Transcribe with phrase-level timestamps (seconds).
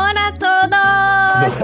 [0.00, 1.60] Hola todos!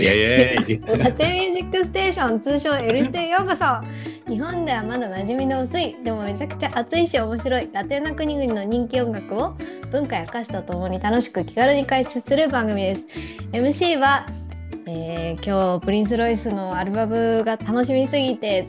[0.00, 3.64] イエーイラ テミュージックステーション通称 L ステへようこそ。
[4.32, 9.54] 日本ではまだ馴染みの薄いでもめちゃくちゃ熱いし面白いラテンな国々の人気音楽を
[9.90, 13.06] 文化や歌詞とともに楽しく気軽に解説する番組です。
[13.50, 14.24] MC は、
[14.86, 18.68] えー今日プリンス・ロイスのアルバムが楽しみすぎて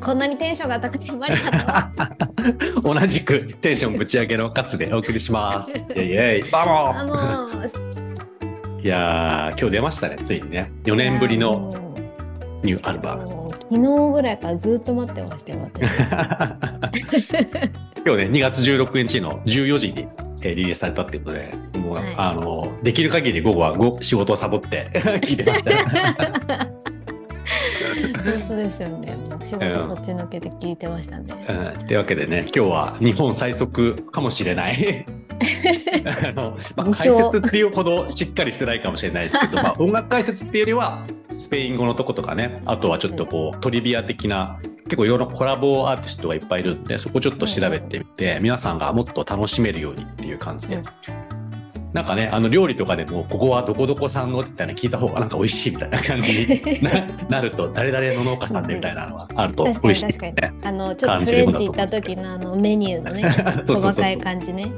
[0.00, 1.92] こんなにテンションが高いマリカ
[2.74, 5.72] と同じくテンションぶち上げのカツでお送りします。
[5.96, 6.94] イエイバモ
[8.80, 10.70] いやー、今日出ましたね、ついにね。
[10.84, 11.72] 4年ぶりの
[12.62, 13.48] ニューアルバム。
[13.70, 15.92] 昨日ぐらいからずっと待ってましたよ私
[18.06, 20.08] 今日ね、2月16日の14時に
[20.42, 24.88] えーリリースされたっていうことで、もう、はいあの、できる限り午後はご仕事をサボって
[25.20, 26.77] 聞いてました。
[28.24, 29.16] 本当ですよね。
[29.16, 31.34] もう仕事そっちのけて聞いてましたね、
[31.76, 35.06] うん、というわけでね、今日は日本最速かもしれない。
[36.04, 41.04] あのまあ、解説っていうほどしっかりしてないかもしれないですけど、 まあ、音楽解説っていうよりは
[41.36, 51.37] スペイン語のとことかねあとはちょっとこうトリビア的な結構いろいろコラボアーティストがいっぱいいるんでそこちょっと調べてみて、皆さんがもっと楽しめるようにっていう感じで、うん
[51.98, 60.06] なんかねあの料理とかでもここはどこどこさんのみたいな聞いた方がなんか美味しいみたいな感じに ななると誰々の農家さんでみたいなのがあると美味しい。
[60.06, 60.52] ですに確かに。
[60.54, 60.60] ね。
[60.62, 63.28] あのちょっとフレンチ行った時のあのメニューのね
[63.66, 64.70] 細かい感じね。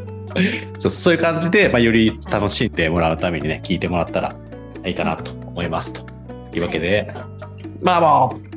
[0.78, 4.34] そうそういう感じで、まあ、より楽しんでもらうためにね、聞いてもらったら
[4.86, 5.92] いいかなと思います。
[5.92, 6.02] と
[6.56, 7.12] いうわけで、
[7.82, 8.50] まあもう、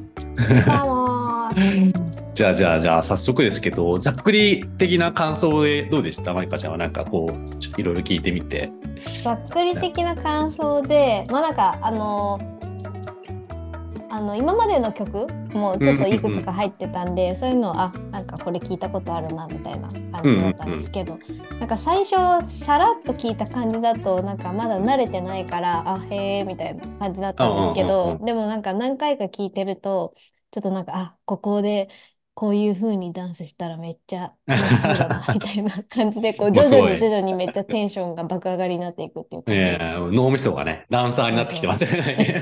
[2.33, 6.33] じゃあじゃあじゃあ早速ですけど、ざっくり的な感想でどうでした？
[6.33, 8.71] マリカちゃんはなんかこう、いろいろ聞いてみて。
[9.23, 12.39] ざっくり的な感想でまあなんかあの
[14.09, 21.19] あの今までの曲もちょっといくつか入ってたんで、そういうのあなんかこれ聞いたことあるなみたいな感じだったんですけど、
[21.59, 22.15] なんか最初
[22.47, 30.15] さらっと聞いた感じだとなんかまだ慣れてないからあへえみたいな感じだったんですけうんうんうんどでもなんか何回か聞いてると
[30.51, 31.89] ちょっとなんかあここで
[32.35, 42.41] こういう風にダンスしたらめっちゃ楽しそうだな みたいな感じでこう徐々に徐々にめっちゃテンションが爆上がりになっていくっていう感じえでしたー脳みそがね、ダンサーになってきてますよね。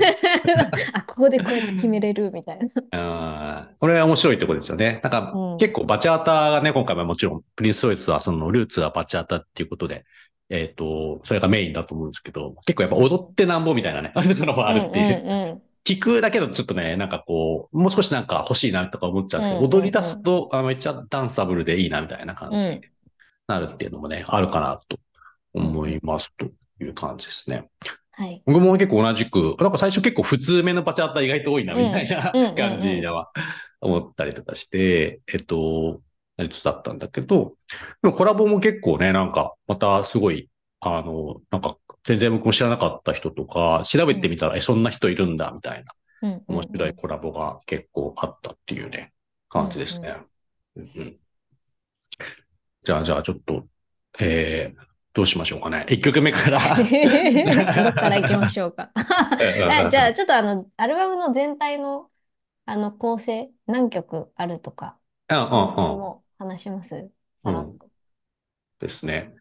[0.94, 2.64] あここでこうやって決めれるみたいな。
[3.68, 5.00] うんこれは面白いところですよね。
[5.02, 10.04] なんか、うん結構バチャータがね、今回はもちろん、プリンス・ロイスはそのルーツはバチャータっていうことで、
[10.48, 15.20] えっ、と、それがメインだと思うんですけど、結構やっぱ踊ってなんぼみたいなね、あるのがあるっていう。
[15.20, 19.80] うんうんうん聞くだけだとちょっとね、なんかこう、もう少しなんか欲しいなとか思っちゃうんですけど、うんうんうん。
[19.80, 22.80] 踊り出すとあめっちゃダンサブルでいいなみたいな感じに
[23.48, 24.98] なるっていうのもね、あるかなと
[25.52, 26.46] 思いますと
[26.80, 27.68] いう感じですね。
[28.12, 28.42] はい。
[28.46, 32.40] 僕も結構同じく、なんか最初結構普通めのバチャータ意外と多いなみたいなうん。
[32.40, 32.56] うんうんうん。
[32.56, 33.30] 感じでは
[33.80, 36.02] 思ったりとかして、えっと、
[36.36, 37.54] なりつつだったんだけど、
[38.02, 40.48] でもコラボも結構ね、なんかまたすごい、
[40.84, 49.12] あの、なんか全然僕も知らなかった人とか、調べてみたら、え、そんな人いるんだみたいなうんうん面白いコラボが結構あったっていうね、
[49.48, 50.16] 感じですね。
[50.76, 51.16] うんうん
[52.84, 53.64] じゃあ、じゃあちょっと、
[54.18, 54.80] えー、
[55.14, 55.86] どうしましょうかね。
[55.88, 56.58] 1曲目から。
[56.76, 58.90] どっから行きましょうか。
[58.96, 62.10] あじゃあちょっとあのアルバムの全体の
[62.66, 65.48] あの構成何曲あるとか、うんうんうん。
[65.76, 67.08] も話します。
[67.44, 67.88] さらっと。
[68.80, 69.32] ですね。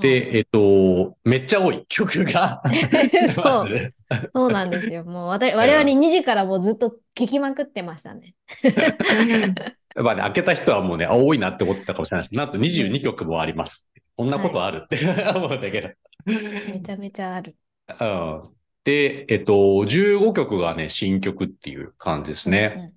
[0.00, 2.62] で、えっと、めっちゃ多い曲が
[3.28, 3.90] そう
[4.32, 5.04] そうなんですよ。
[5.04, 8.34] もう 我々我々2時からもうずっと聞きまくってましたね。
[9.96, 12.34] まあね、開けた人はもうね、あ多いなって思ってたかもしれないです。
[12.34, 13.90] なんと22曲もあります。
[14.16, 14.98] こんなことあるって
[15.34, 15.88] 思うんだけど。
[16.26, 17.56] めちゃめちゃある。
[18.00, 18.42] うん
[18.82, 22.92] で、えっと、15曲がね、新曲っていう感じですね。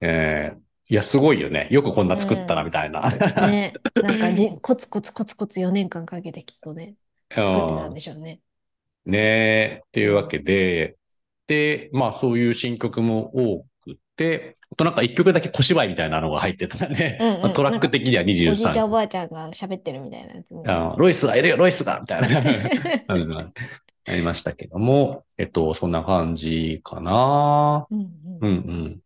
[0.00, 1.68] えーいや、すごいよね。
[1.70, 3.08] よくこんな作ったな、みたいな。
[3.08, 3.72] うんね、
[4.02, 6.94] なんかじコツコツコツコツ4年間かけてきっとね、
[7.30, 8.40] 作ってたんでしょうね。
[9.04, 10.96] ねえ、っていうわけで、
[11.46, 17.18] で、まあそういう新曲も多くて、あとなんか一曲だけ小芝居みたいなのが入ってたね。
[17.20, 18.90] うんうんまあトラック的にはおじいちゃんお23。
[18.90, 20.62] ばあちゃんが喋ってるみたいなやつね。
[20.66, 22.28] あロイスがいるよ、ロイスがみたいな
[24.04, 27.86] ありましたけども、えっと、そんな感じかな。
[27.90, 28.02] うんう
[28.40, 29.00] うんんうん。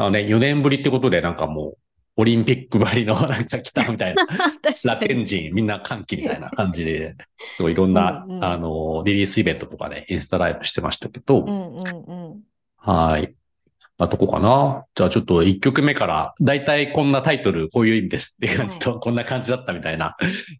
[0.00, 1.78] あのね、4年ぶりってことでなんかもう、
[2.16, 4.24] オリンピックばりの なんか来たみたいな。
[4.84, 7.16] ラテン人みんな歓喜みたいな感じで、
[7.54, 11.86] すごいいろんな、うんうんあの、リリースイベントとかね、インスタライブしてましたけど、うんうん
[12.30, 12.40] うん。
[12.76, 13.34] はい。
[13.98, 14.86] なとこかな？
[14.94, 20.16] じゃあちょっと1曲目から、だいたいこんなタイトル、こういう意味ですっていう感じと、こんな感じだったみたいな、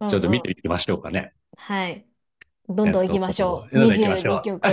[0.07, 1.33] ちょっと見ていきましょうかね。
[1.57, 1.93] はい。
[1.93, 2.10] どんどん行きましょう。
[2.75, 4.61] どんどん行きましょう22曲。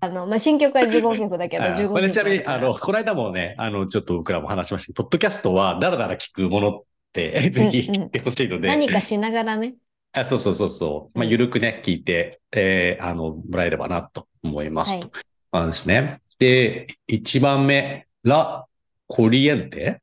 [0.00, 6.82] あの、まあ、新曲は15曲だけど、あ15これちなみに、あの、この間もね、あの、ちょっと僕らも話しましたけど、ポッドキャストはだらだら聞くものっ
[7.12, 9.74] て、 ぜひ聞いてほしいので、何かしながらね。
[10.14, 11.18] あそうそうそうそう。
[11.18, 15.00] まあ、うんゆるくね、聞いて、えーあの、もらえればなと思いますと。
[15.00, 15.10] はい
[15.54, 16.22] あですね。
[16.38, 18.66] で、1番目、ラ・
[19.06, 20.00] コリエンテ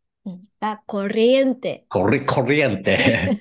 [0.62, 1.86] うんラ・コリエンテ。
[1.90, 3.40] コリ、コリエンテ。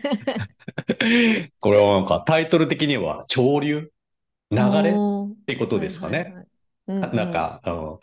[1.60, 3.90] これはなんかタイトル的には潮流？
[4.50, 4.90] 流れ？
[4.90, 6.34] ってことですかね。
[6.86, 7.98] なんか、うん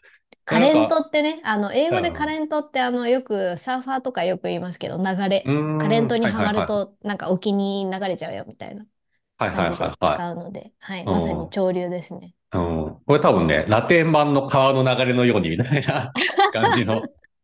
[0.47, 5.43] カレントってね、あの英語でカレントってあのよくサーファーとかよく言いますけど流れ、
[5.79, 8.85] カレントにはまるはいとなんか沖に流れちゃうよみたいな
[9.39, 10.15] はいはい感じで。
[10.15, 12.35] 使うので、はい、んまさに潮流ですね。
[12.53, 16.13] うん、これ多分ね、ラテン版の川の流れのようにみたいな
[16.53, 17.01] 感じの。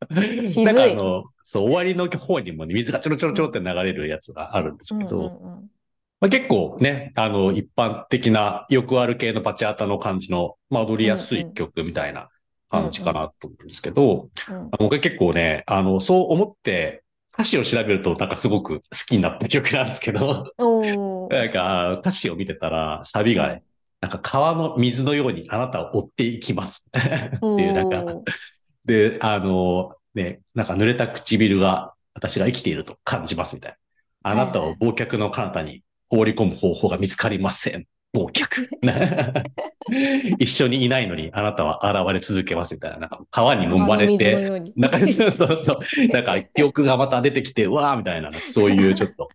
[0.66, 5.70] なんかあの、そう、終わりの方にもね、水がちょろちょろちょろって流れるやつがあるんですけど、うんうんうん。
[6.20, 12.30] まあ、結構ね、あの、一般的なよくある系のバチャータの感じの、まあ、踊りやすい曲みたいな
[12.70, 14.30] 感じかなと思うんですけど、
[14.80, 17.04] 僕は結構ね、あの、そう思って、
[17.34, 20.52] 歌詞を調べるとなんかすごく好きになった曲なんですけど、
[21.30, 23.64] なんか歌詞を見てたら、サビがね、
[24.02, 26.86] なんか川の水のようにあなたを追っていきます。
[26.92, 28.04] っていう、なんか、
[28.86, 33.78] で、あの、ね、なんか濡れた唇が私が生きていると感じますみたいな。
[34.32, 37.86] あなたを忘却の彼方に放り込む方法が見つかりません。
[38.14, 38.68] 忘却。
[40.38, 42.98] 一緒にいないのにあなたは現れ続けますみたいな。
[43.00, 46.08] なんか川に揉まれて、なんかそうそうそう。
[46.10, 49.30] なんか記憶がまた出てきて、うわーみたいな、そういうちょっと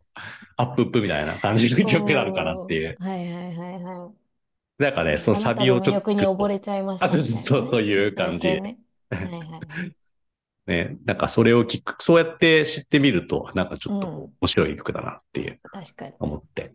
[0.56, 2.94] アップアップみたいな感じの曲なのかなっていう。
[3.00, 4.82] はいはいはいはい。
[4.82, 6.10] なんかね、そのサビをちょっと。
[6.10, 8.48] あなたの魅力に溺れちゃいましたあ、そうそうそう、そういう感じ。
[8.60, 8.78] ね。
[9.10, 9.96] はいはいはい。
[10.66, 14.06] ね、なんかそれを聞く、そうやって知ってみると、なんかちょっと
[14.40, 16.14] 面白い曲だなっていう確かに。
[16.18, 16.72] 思って。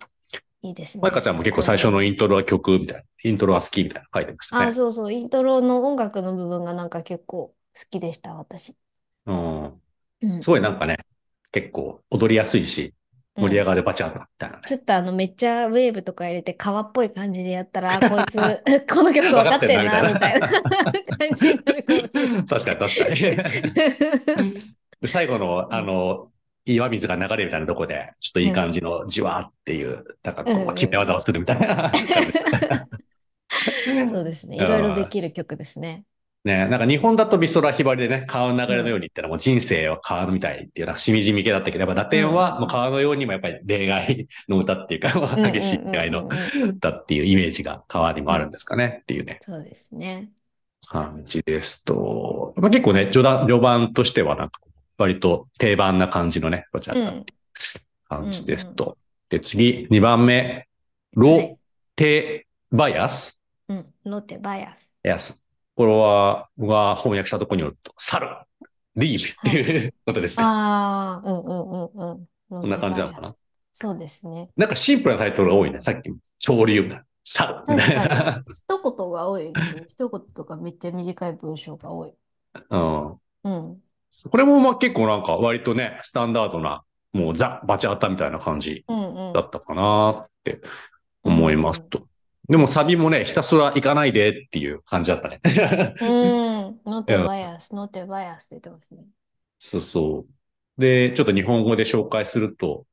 [0.62, 1.02] いいですね。
[1.02, 4.74] マイカちゃんも結構最初のイントロは曲みたいな、イントロは好きみたいな書いてましたあ、ね。
[4.74, 5.14] そうそう。
[5.14, 7.56] イントロの音楽の部分がなんか結構好
[7.90, 8.78] きでした、私。
[9.26, 9.82] うん。
[10.22, 10.98] うんすごいなんかね、
[11.52, 12.96] 結構踊りやすいし、
[13.36, 14.56] 盛り上がるバチャータみたね。
[14.68, 18.38] ちょっとあのめっちゃウェーブとか入れて川っぽい感じでやったら、あ こいつ、
[18.94, 20.62] この曲分かってんな、みたいな感
[21.34, 22.46] じになるかもしれない。
[22.46, 23.16] 確かに確かに。
[25.02, 26.32] で最後の、あの、
[26.66, 31.92] 岩水が流れるみたいなとこで、ちょっといい感じのじわーっていう、なんかこう決め技をするみたいな。
[34.10, 34.58] そうですね。
[34.58, 36.04] いろいろできる曲ですね。
[36.44, 46.28] ね、なんか日本だと美空ひばりでね、川の流れのようにってのはもう人生は川みたいっていう、なんかしみじみ系だったけど、やっぱラテンはもう川のようにもやっぱり恋愛の歌っていうか、まあ激しい恋愛の
[46.78, 50.32] 歌っていうイメージが川にもあるんですかねっていうね、そうですね。
[50.88, 54.60] 感じですと、まあ、結構ね、序盤、序盤としてはなんか
[54.98, 57.24] 割と定番な感じのね、バチャッタっ
[58.10, 58.98] 感じですと。
[59.30, 60.68] で、次、2番目、
[61.16, 61.56] はロい
[61.96, 63.42] テバイアス。
[63.70, 63.86] うん。
[64.06, 65.41] ロテバヤス。
[65.76, 68.28] これは、僕が翻訳したところによると、猿、
[68.96, 70.44] リーブっていうことですね。
[70.44, 72.18] ああ、うんうんうんうん。
[72.18, 73.36] ここんな感じなのかな
[73.74, 74.50] そうですね。
[74.58, 75.80] なんかシンプルなタイトルが多いね。
[75.80, 77.06] さっきも、潮流みたいな。
[77.24, 78.44] 猿みたいな。
[78.70, 79.86] 一言が多いですね。
[79.90, 82.14] 一言とかめっちゃ短い文章が多い。
[82.70, 83.12] うん。
[83.12, 83.82] うん。
[84.30, 86.84] これもまあ結構なんか割とね、スタンダードな、
[87.14, 88.86] もうザ・バチャータみたいな感じ。
[89.34, 90.62] だったかなって
[91.24, 92.08] 思いますと。
[92.52, 95.40] でもサビもね、ひたすら行かないでっていう感じだったね。
[96.02, 96.06] う
[96.90, 96.92] ん。
[96.92, 99.06] ノテバヤス、ノテバヤスって言ってますね。
[99.58, 100.82] そうそう。
[100.82, 102.86] で、ちょっと日本語で紹介すると、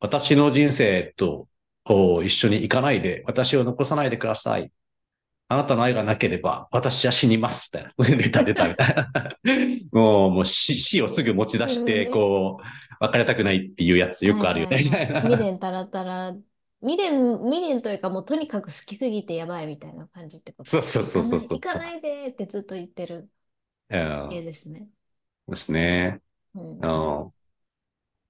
[0.00, 1.46] 私の人生と
[1.84, 4.72] お一緒に行かないで、私を残さないでください。
[5.48, 7.70] あなたの愛がなければ、私は死にます。
[7.74, 8.16] みたいな。
[8.16, 9.10] 出た出たみたいな。
[9.92, 12.64] もう、もう死死をすぐ持ち出して、うんこう、
[13.00, 14.78] 別れたくないっていうやつよくあるよね。
[14.78, 16.34] 未練たらたら、
[16.82, 20.70] 未練、未練というかもうとにかく好きすぎてやばいみたいな感じってこと？
[20.70, 23.28] そうそうそうそうそう行かないでってずっと言ってる
[23.90, 24.88] うん系ですね。
[25.48, 26.20] ですね。
[26.54, 27.32] うんうん。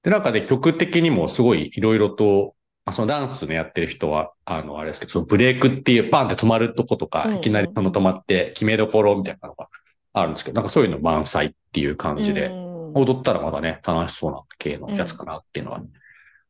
[0.03, 2.55] で、なんかね、曲的にもすごいいろいろと、
[2.85, 9.69] まあそのダンスのやってる人は、あの、あれですけど、そのブレイクっていうパンって止まるとことか、うんうんいきなりその止まって決めどころみたいなのが
[10.13, 15.83] あるんですけど、なんかそういうの満載っていう感じで、うん踊ったらまだね、楽しそうな系のやつかなっていうのは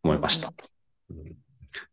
[0.03, 0.53] 思いました。
[1.11, 1.42] うん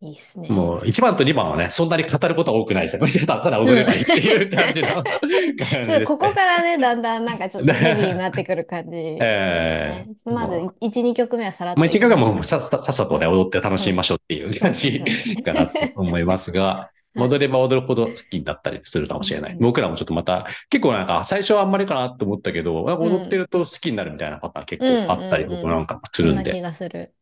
[0.02, 0.50] いいっすね。
[0.50, 3.06] もう、1番と2番はね、そんなに語ることは多くないですよ。
[3.06, 5.84] 見てたら踊ればいいっていう感じの感じね。
[5.84, 9.18] そうここからね、だんだんなんかちょっと ヘビーになってくる感じ、ね。
[9.22, 10.72] ええまず1、
[11.04, 12.10] 2曲目はさらっとまあ、いきましょう。
[12.10, 15.02] 一回がもうさっさとね、踊って楽しみましょうっていう感じ
[15.44, 19.54] かなと思いますが、戻れば踊るほど好きになったりするかもしれない。
[19.54, 27.14] うん僕らもちょっとまた、結構なんか最初はあんまりかなって思ったけど、踊ってると好きになるみたいなパターン結構あったり、僕なんかもするんで、がする。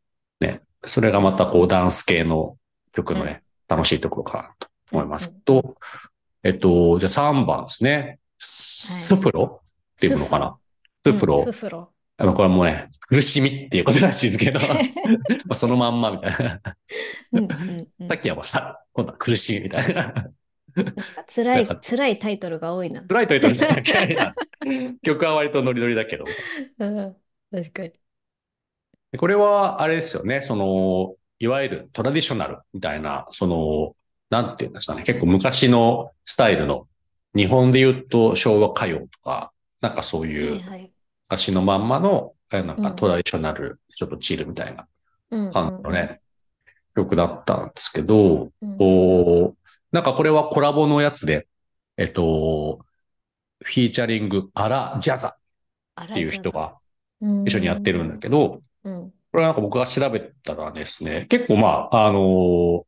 [0.87, 2.57] それがまたこうダンス系の
[2.93, 5.75] 曲のね、楽しいところかなと思いますと、
[6.43, 8.19] えっと、じゃあ3番ですね。
[8.39, 10.57] スフロっていうのかな？
[11.05, 11.51] スフロうんス。
[11.51, 11.91] フロ。
[12.19, 14.59] あの、これはもうね、苦しみっていうことらしいですけど、
[15.45, 16.61] まあそのまんまみたいな。
[17.33, 20.13] うんうんうんさっきはもうさ、今度は苦しみみたいな。
[21.33, 23.03] 辛い、辛いタイトルが多いな。
[23.07, 24.35] ライトイトみたいな。
[25.01, 26.25] 曲は割とノリノリだけど。
[26.79, 27.15] うん、
[27.51, 27.93] 確かに。
[29.11, 33.95] でこれは、あれですよね、その、いわゆるトラディショナルみたいな、その、
[34.29, 36.87] なんていうんですかね、結構昔のスタイルの、
[37.35, 40.61] 日本で言うと昭和歌謡とか、なんかそういう。
[41.29, 42.83] 昔のまんまの、えなんうん。
[42.83, 44.87] かトラディショナル、ちょっとチルみたいな
[45.31, 46.21] うん感じのね、
[46.95, 48.77] 曲だったんですけど、うん。
[48.77, 51.47] こう、なんかこれはコラボのやつで、
[51.97, 52.79] えっと、
[53.63, 55.37] フィーチャリング、アラ・ジャザ
[56.01, 56.77] っていう人が
[57.45, 59.11] 一緒にやってるんだけど、うん。
[59.31, 62.83] これはなんか僕が調べたらですね、結構まあ、あのー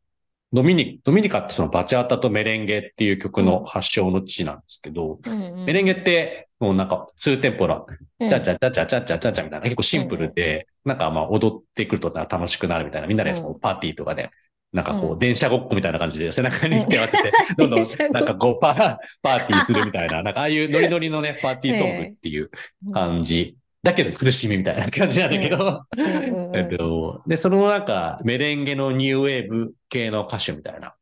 [0.51, 5.65] ドミニ、ドミニカってそのバチャータとメレンゲっていう曲の発祥の地なんですけど、うんうん。
[5.65, 7.85] メレンゲってもうなんか2テンポラ、
[8.19, 8.29] うん。
[8.29, 14.31] チャチャチャチャチャチャチャチャみたいな結構シンプルで、なんかまあ踊ってくると楽しくなるみたいな、みんなでパーティーとかで、
[14.73, 22.49] なんかこうう電車ごっこみたいな感じで背中に手合わせて、どんどんなんかこうパー、パーティーするみたいな、なんかああいうノリノリのね、パーティーソングっていう
[22.91, 23.55] 感じ。
[23.81, 26.05] だけど苦しみみたいな感じなんだけど、うん。
[26.05, 30.95] うんうん えっと、で、そのなんか、メレンゲのニューウェーブ系の歌手みたいな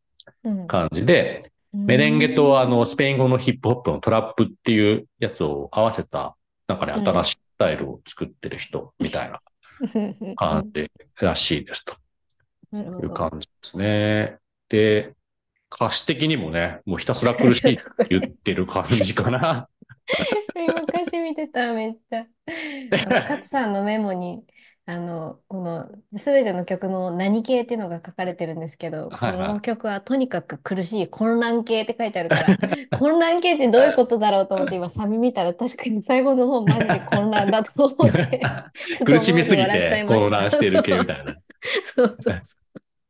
[0.43, 0.67] うん。
[0.67, 6.36] 感じで、メレンゲとあの、スペイン語のヒップホップのトラップっていうやつを合わせた、
[6.67, 9.41] なんかね、うん新しいスタイルを作ってる人みたいな
[10.36, 11.96] 感じらしいですと。
[12.74, 14.38] いう感じですね。
[14.69, 15.13] で、
[15.74, 19.67] 歌詞的にもね、もうひたすら苦しいって言ってる感じかな。
[20.53, 22.25] これ昔見てたらめっちゃ、
[22.91, 24.43] 勝さんのメモに、
[24.85, 32.57] あの、この全ての曲の何系っていうのが書かれてるんですけど、はいはいこの曲はとにかく苦しい混乱系って書いてあるから、
[32.97, 41.35] 混乱系ってどういうことだろうと思って今 サビ見たら確かに最後の方マジで混乱だと思って、ちょっと苦しみすぎ思わず笑っちゃていました混乱してる系みたいな。
[41.83, 42.41] そうそう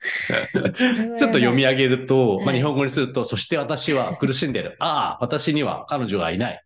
[1.18, 4.76] ちょっと読み上げると、まあ、はい日本語にすると、そして私は苦しんでる。
[4.80, 6.64] ああ、私には彼女がいない。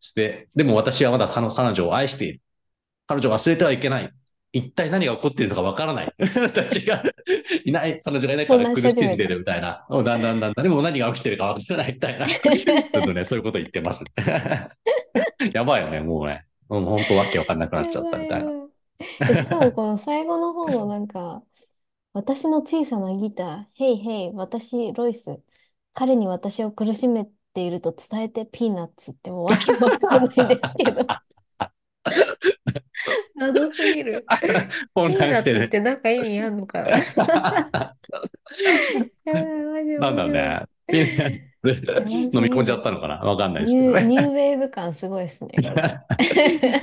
[0.00, 2.40] そして、でも私はまだ彼彼女を愛している。
[3.06, 4.12] 彼女を忘れてはいけない。
[4.52, 6.14] 一体何が起こっているのかわからない。
[6.18, 7.02] 私が
[7.64, 9.86] いない、彼女がいないから苦しんでるみたいな。
[9.88, 12.26] もうだんだんだんだん、でも何が起きてるかわからないみたいな。
[12.26, 14.04] ちょっとね、そういうこと言ってます。
[15.52, 16.46] やばいよね、もうね。
[16.68, 18.50] もう本当わけわかんなくなっちゃったみたいな。
[19.36, 21.42] しかもこの最後の方のなんか、
[22.12, 25.40] 私の小さなギター、ヘイヘイ、私、ロイス、
[25.92, 31.06] 彼に私を苦しめていると伝えてピーナッツってもうわけわかんないですけど。
[33.36, 34.24] 謎すぎる。
[34.94, 35.70] 混ピーナッツっ乱してる。
[35.70, 37.96] てなんか意味あんのか な
[39.24, 40.66] なんだろうね。
[41.62, 43.16] 飲み込んじゃったのかな？
[43.16, 44.06] わかんないですけどね。
[44.06, 45.50] ニューウェーブ感すごいですね。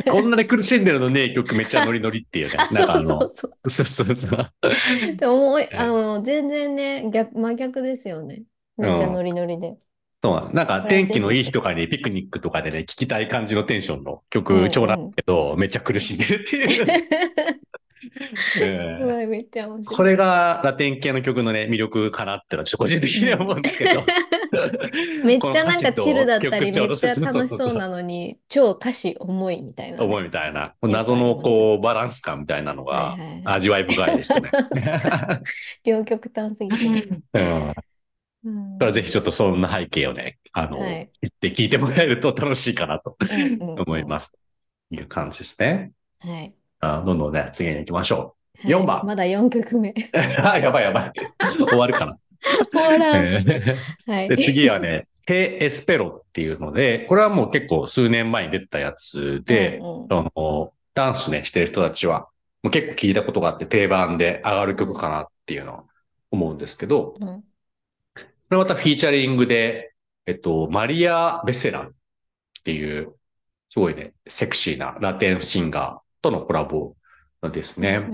[0.10, 2.54] こんなに苦しんでるのね、曲めっちゃノリノリっていうね。
[2.58, 4.16] あ、なんかあの、そうそうそう。
[5.16, 8.44] でもあの、全然ね、逆、真逆ですよね。
[8.78, 9.78] めっちゃノリノリで。
[10.24, 10.56] そうなん。
[10.56, 16.88] なんか天気のいい日とかにピクニックとかでね、聴きたい感じのテンションの曲ん調なんだけど、めっちゃ苦しんでるっていう。
[19.28, 19.98] めっちゃ面ー白い。
[19.98, 24.04] これがラテン系の曲のね、魅力かなってのはちょっと個人的には思うんですけど。
[25.24, 30.04] めっちゃなんかチルだったり、めっちゃ楽しそうなのに、超歌詞重いみたいなね。
[30.04, 30.74] 思いみたいな。
[30.82, 34.42] 謎のこう、バランス感みたいなのが味わい深いですね。
[35.86, 37.08] 両極端すぎて。
[37.34, 37.74] うん
[38.48, 44.32] うんだからぜひちょっとそんな背景をね、あの、はい言って聞いてもらえると楽しいかなとうんうんうん思います。
[44.32, 44.38] と
[44.96, 45.92] いう感じですね。
[46.20, 46.54] はい。
[46.80, 49.90] あどんどんね、次に行きましょはい4番まだ4曲目。
[49.90, 49.94] う。
[50.44, 51.12] あ、やばいやばい。
[51.58, 52.18] 終わるかな。
[52.74, 53.18] ほら。
[53.18, 53.38] え
[54.08, 54.30] ーはい。
[54.30, 62.22] で次はね、ヘエスペロっていうので、これはもう結構数年前に出てたやつで、うんうんあのダンスね、してる人たちは、
[62.64, 65.84] もう結構聞いたことがあって定番で上がる曲かなっていうのは
[66.32, 67.44] 思うんですけど、うんこ
[68.50, 69.94] これまたフィーチャリングで、
[70.26, 71.90] えっと、マリア・ベセランっ
[72.64, 73.14] ていう、
[73.70, 76.96] すごいね、セクシーなラテンシンガーとのコラボ
[77.42, 78.08] なんですね。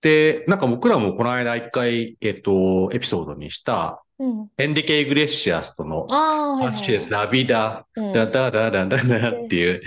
[0.00, 9.82] で、なんか僕らもこの間一回、えっと、エピソードにした、うん、エンリケ・イグレシアスとの、ああ、です、ラビダ、ダダダダダダっていう。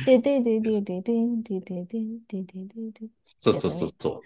[3.39, 4.21] そうそうそうそ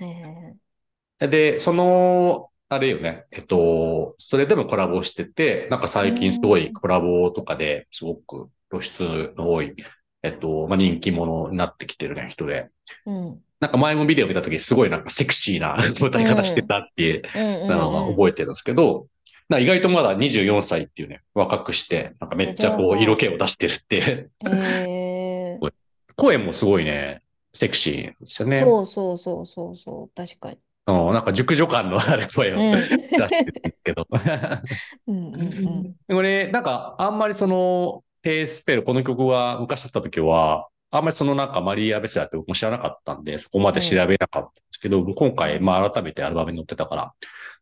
[1.19, 1.27] う。
[1.27, 9.75] で、そのあれよね、えっと、それでもコラボしてて、なんか最近すごいコラボとかですごく露出の多い、
[10.23, 12.69] えっと、まあ、人気者になってきてるね、人で。
[13.05, 13.41] うん。
[13.59, 19.07] なんか前もビデオ見たときすごいなんかセクシーな歌い方してたっていううんのは覚えてるんですけど、
[19.47, 24.29] な意外とまだ24歳っていうね、若くして、なんかめっちゃこう色気を出してるって。
[24.45, 25.73] えー、
[26.15, 27.21] 声もすごいね、
[27.53, 28.59] セクシーですよね。
[28.59, 30.57] そうそうそうそうそう、確かに。
[30.85, 32.71] うん、なんか熟女感のある声をうん。
[32.71, 34.05] 出してるけど。
[36.07, 47.13] これ、なんか、あんまりその、ペースペル、この曲は昔だった時は、あんまりそのなんかマリア・ベセラって僕も知らなかったんで、そこまで調べなかったんですけど、今回、まあ改めてアルバムに載ってたから、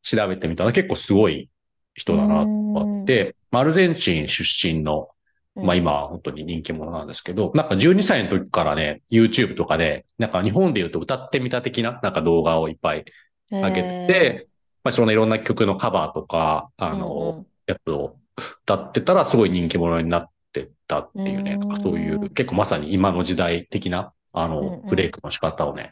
[0.02, 1.50] 調べてみたら結構すごい
[1.94, 5.10] 人だなと思って、まあアルゼンチン出身の、
[5.56, 13.06] まあ今は本当に人気者なんですけど、なんか12歳の時からね、YouTube とかで、なんか日本で言うと歌ってみた的ななんか動画をいっぱい
[13.52, 14.48] うん、上げてて、
[14.84, 18.18] まあそのいろんな曲のカバーとか、あの、やつを
[18.64, 21.60] 歌ってたらすごい人気者になってたっていうね、うん。
[21.60, 25.92] なんかそういう結構まさに今の時代的な、あのん、ブレイクの仕方をね、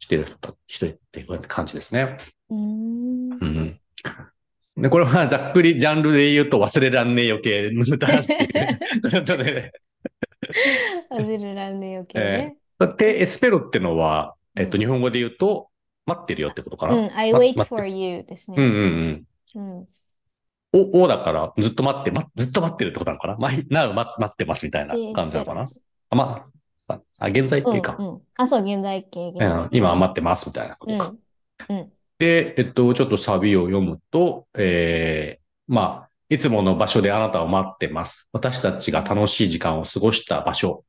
[0.00, 2.16] してる人た人っていう感じですね。
[2.50, 2.54] う
[3.46, 3.80] ん。
[4.76, 4.82] うん。
[4.82, 8.80] で、これはざっくりジャンルで言うと忘れらんねえ余計の歌っていうね。
[9.10, 9.72] ちょっとね
[11.10, 12.56] 忘れらんねえ余計ね。
[12.98, 15.68] で、エスペロってのは、えっと、うん日本語で言うと、
[16.04, 16.94] 待ってるよってことかな。
[16.94, 18.68] うん、I ま wait for you ですうんうね。
[18.68, 19.66] んうん。
[19.78, 19.88] うん。
[20.72, 23.36] お、おだから、ずっと待って、ま、ずっと待ってるってことなのかな？
[23.38, 25.64] ま、なう、ま、待ってますみたいなで感じなのかな？
[26.10, 26.46] あ、ま
[26.88, 28.20] あ、あ、現在っていうか、うんうん。
[28.36, 29.30] あ、そう、現在形。
[29.30, 31.14] 現在うん今は待ってますみたいなことか。
[31.70, 31.76] うん。
[31.76, 31.92] うん。
[32.18, 38.28] で、えっと、ちょっとサビを読むと、えー、まあ、いつもの場所であなたを待ってます。
[38.32, 40.84] 私たちが楽しい時間を過ごした場所。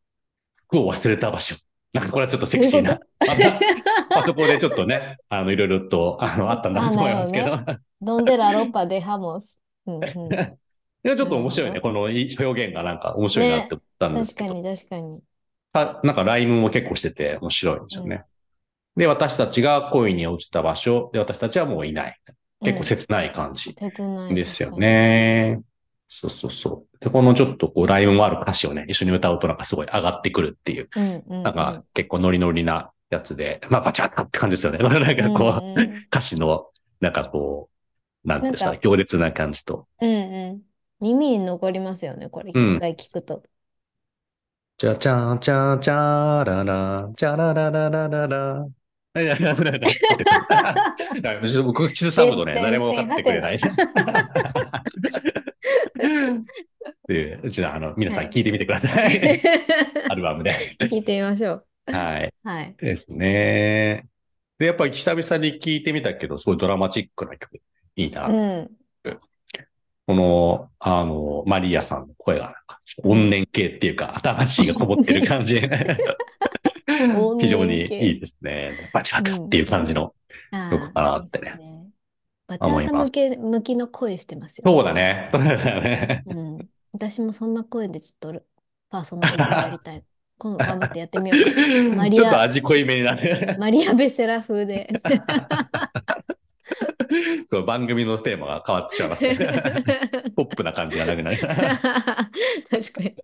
[0.54, 1.56] 服を忘れた場所。
[1.94, 3.00] なんかこれはちょっとセクシーな。
[4.16, 7.54] あそこでちょっとね、あの、いろいろと、あの、あったんだと思いますけど。
[7.54, 9.58] あ Donde la ropa dejamos?
[9.86, 10.34] うんうん。
[10.34, 10.38] い
[11.04, 11.82] や、 ちょっと面白いね。
[11.82, 14.50] この表現がなんか面白いなって思ったんですけど。
[14.50, 15.20] 確かに確かに。
[15.74, 18.24] さなんかライムも結構してて面白いんですよね。
[18.98, 21.10] で、私たちが恋に落ちた場所。
[21.14, 22.20] で、私たちはもういない。
[22.64, 24.36] 結構切ない感じ切ない。
[24.36, 24.76] ですよ。
[24.78, 25.62] ね。
[26.08, 26.98] そうそうそう。
[27.00, 31.44] で、このちょっとこうライムもある歌詞をね、一緒に歌うとなんかすごい上がってくるっていう、うんうんうん。
[31.44, 34.80] なんか結構ノリノリなやつで、まあバチャッって感じですよね。
[34.80, 36.68] なんかこう、うんうん歌詞の、
[37.02, 37.70] なんかこ
[38.26, 39.88] う、なんていうんですかねなん、強烈な感じと。
[40.02, 40.62] うんうん。
[41.00, 42.52] 耳に残りますよね、これ。
[42.54, 43.44] うん一回聞くと。
[44.80, 48.66] チャチャチャチャララ、チャララララララ。
[48.66, 48.77] いやいやいやいやいや
[51.64, 53.60] 僕、口ずさむとね、誰も分かってくれない。
[57.08, 59.42] で、うちの、あの、皆さん聞いてみてください。
[60.10, 60.76] アルバムで。
[60.82, 61.66] 聞いてみましょう。
[61.88, 62.34] はい。
[62.44, 62.76] はい。
[62.78, 64.06] ですね。
[64.60, 67.62] で、やっぱり久々に聞いてみたけど、すごいドラマチックな曲。
[67.96, 68.28] いいな。
[70.06, 72.56] この、あの、マリアさんの声が、
[73.04, 75.62] 怨念系っていうか、魂がこもってる感じ。
[77.40, 78.72] 非常にいいですね。
[78.94, 80.14] バチバタっていう感じの
[80.52, 81.56] あ曲かなってね。
[81.58, 81.88] ね。
[82.48, 84.64] バチャタ向け向きの声してますよ。
[84.66, 84.94] そうだ。
[84.94, 85.30] ね。
[85.34, 86.24] そうだね。
[86.28, 86.70] うん。
[86.94, 88.42] 私もそんな声でちょっと
[88.90, 90.04] パーソナリティやりたい。
[90.40, 92.10] 今度頑張ってやってみようか。
[92.12, 93.56] ちょっと味濃いめになる。
[93.60, 94.88] マリア・ベセラ風で。
[97.48, 99.36] そう、番組のテーマが変わってしまいますね。
[100.36, 101.38] ポップな感じがなくなる。
[101.38, 101.54] 確
[102.94, 103.16] かに。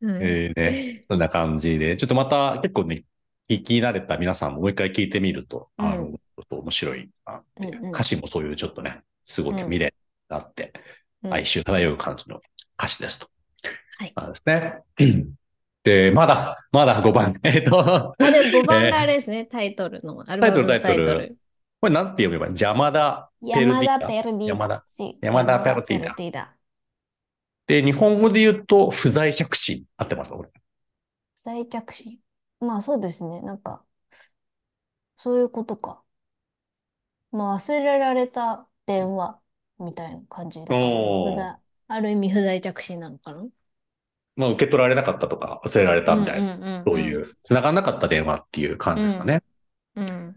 [0.00, 0.16] うん。
[0.22, 3.04] えーね、そんな感じで、ちょっとまた結構ね、
[3.48, 5.86] 聞き慣れた皆さんももう一回聞いてみると、うん。
[5.86, 7.78] あの、ちょっと面白いなっていう。
[7.78, 7.90] うんうん。
[7.90, 9.94] 歌詞もそういうちょっとね、すごく見れ
[10.28, 10.72] があって、
[11.22, 11.34] うん。
[11.34, 12.40] 哀愁漂う感じの
[12.78, 13.28] 歌詞ですと。
[13.98, 14.12] はい。
[14.16, 14.78] なんですね。
[15.84, 17.34] で、まだ、まだ5番。
[17.42, 21.36] えっと、あ、で、5番があれですね、タイトルの、タイトタイトル。
[21.80, 22.54] これなんて読めばいい？
[22.56, 24.56] 山田ペルディダ山田ペルディダ。
[24.56, 24.84] 山田。
[24.92, 26.59] sí 山田ペルディダ山田ペルディダ。
[27.70, 29.84] で、日本語で言うと、不在着信。
[29.96, 30.48] 合ってますこれ。
[31.36, 32.18] 不在着信。
[32.58, 33.84] まあそうですね、なんか、
[35.18, 36.02] そういうことか。
[37.30, 39.40] まあ忘れられた電話
[39.78, 41.56] みたいな感じだからおー不在
[41.86, 43.46] ある意味不在着信なのかな
[44.34, 49.42] まあ、受け取られなかったとか、忘れられたみたいな、なそういう、繋がらなかった電話っていう感じですかね。
[49.94, 50.29] うん。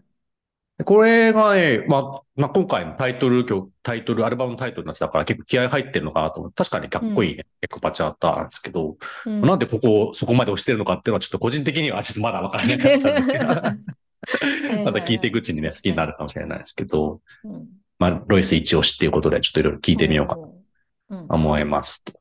[0.78, 2.02] でこれがね、まあ、
[2.34, 7.46] まあ、今回のタイトル曲、タイトル、アルバムのタイトルになってたから結構気合入ってるのかなと思って、確かにかっこいいね。
[7.60, 9.40] 結構パチャータなんですけど、うん。
[9.42, 13.46] なんでここ、そこまで押してるのかっていうのはちょっと個人的にはちょっとまだわからなかったんですけど、
[14.84, 17.68] また聞いていくうちにね、好きになるかもしれないですけど、うん。
[18.00, 20.34] まあ、ロイス一押しっていうことでちょっといろいろ聞いてみようか。
[20.34, 20.54] と
[21.10, 21.26] うん。
[21.28, 22.12] 思いますと。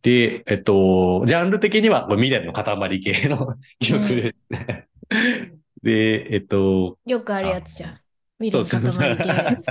[0.00, 4.88] で、えっと、ジャンル的には未練の塊系の曲ですね。
[5.82, 8.00] で、えっと、よくあるやつじゃん。
[8.38, 9.62] ミレンそうそう塊系。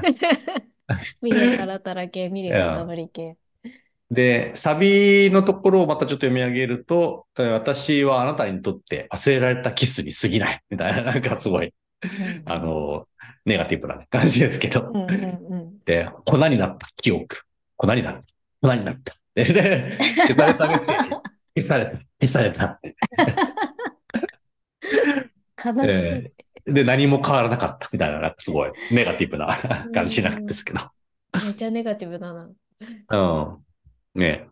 [1.21, 3.37] ミレンタラタラ系、ミレン塊系。
[4.09, 10.61] で、サビのところをまたちょっと読み上げると、えー私はあなたにとって忘れられたキスに過ぎない。
[10.69, 11.73] みたいな、 なんかすごい、
[12.45, 13.07] あの、
[13.45, 14.91] ネガティブな感じですけど。
[14.93, 15.79] うんうんうん。
[15.85, 17.41] で、粉になった記憶。
[17.75, 18.23] 粉になった。
[18.61, 19.13] 粉になった。
[19.35, 21.09] で、で消されたメッセージ。
[21.55, 21.91] 消された。
[22.21, 22.95] 消されたって。
[25.63, 25.89] 悲しい。
[25.89, 29.57] えーで、何も変わらなかったみたいな、なんかすごいネガティブな
[29.93, 30.79] 感じなんですけど。
[31.33, 32.49] めっちゃネガティブだな。
[33.09, 34.19] うん。
[34.19, 34.47] ね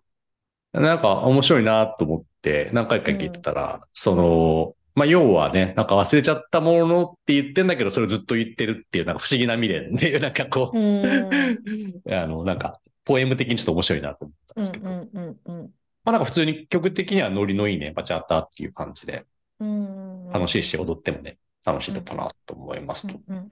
[0.71, 12.01] なんか面白いなと思って何回か聞いてたら、その、まあ、要はね、なんか忘れちゃったものって言ってんだけど、それをずっと言ってるっていう、なんか不思議な未練っていう、なんかこう、うん。
[12.13, 15.71] あの、なんか、ポエム的にちょっと面白いなと思ったんうんですけど、うんうんうん。
[16.05, 19.25] まあなんか普通に曲的にはノリのいいね、バチャータっていう感じで、
[19.59, 20.04] うん。
[20.35, 23.13] 楽しいし、踊ってもね、楽しいのかなと思いますと。
[23.27, 23.49] うんうん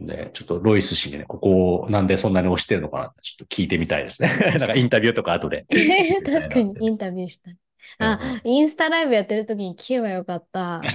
[0.00, 0.06] うん。
[0.06, 4.28] で、ちょっとロイス氏にね、ここをなんでそんなに推してるのかなってちょっと聞いてみたいですね。
[4.58, 5.66] なんかインタビューとか後で。
[6.24, 7.56] 確かにインタビューしたい。
[7.98, 10.80] あ、インスタライブやってる時に聞けばよかった。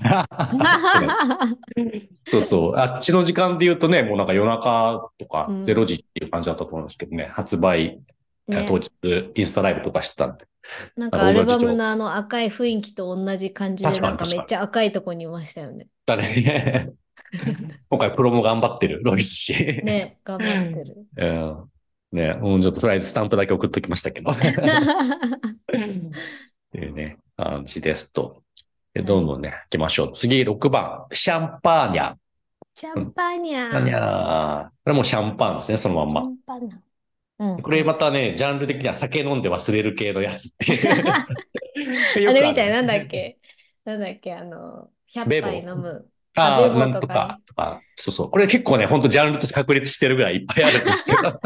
[2.28, 2.76] そうそう。
[2.78, 8.02] あっちの時間で言うとね、もうなんか夜中とかうん0時っていう感じだったと思うんですけどね、発売、
[8.48, 8.92] ね当日
[9.36, 10.49] インスタライブとかしてたんで。
[10.96, 15.88] なんかアルバムのあの赤い雰囲気と同じ感じで、なんかめっちゃ赤いとこにいましたよね。
[16.06, 16.92] だね。
[17.90, 19.82] 今回プロも頑張ってる、ロイス氏。
[19.84, 21.06] ね、頑張ってる。
[21.18, 21.70] うん。
[22.12, 24.32] ね、もうちょっととりあえずスタンプだけ送っときましたけど。
[24.34, 24.36] っ
[26.72, 28.44] ていうね、感じですと。
[28.94, 30.14] でどんどんね、行きましょう。
[30.14, 32.16] 次、6番、 champaña。
[32.74, 36.22] シャンパニャシャンパーニャこれもシャンパンですね、そのまんま。
[36.22, 36.89] シャンパニャ。
[37.40, 37.64] うん。
[37.64, 41.04] これまたね、ジャンル的には酒飲んで忘れる系のやつっていう。
[42.30, 43.08] あれみたい、なんだっけ？
[43.08, 43.40] け
[43.86, 44.34] なんだっけ？
[44.36, 46.12] あの、100 bebo 杯飲む。
[46.40, 47.82] ああ、なんととかか、とか。
[47.96, 48.30] そうそう。
[48.30, 51.22] これ結構ね、ほんとジャンルとして確立してるぐらいいっぱいあるんですけど。
[51.24, 51.42] なんか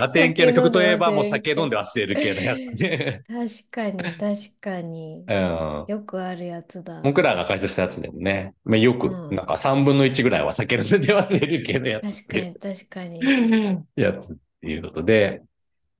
[0.00, 3.22] ラテン系の曲といえばもう酒飲んで忘れる系のやつで。
[3.28, 5.24] 確かに、確かに。
[5.26, 5.84] うん。
[5.88, 7.00] よくあるやつだ。
[7.02, 13.84] 僕らが解説したやつでもね、まあ、よく、うんなんか3分の1ぐらいは酒飲んで忘れる系のやつ確かに、確かに。
[13.96, 15.42] やつっていうことで、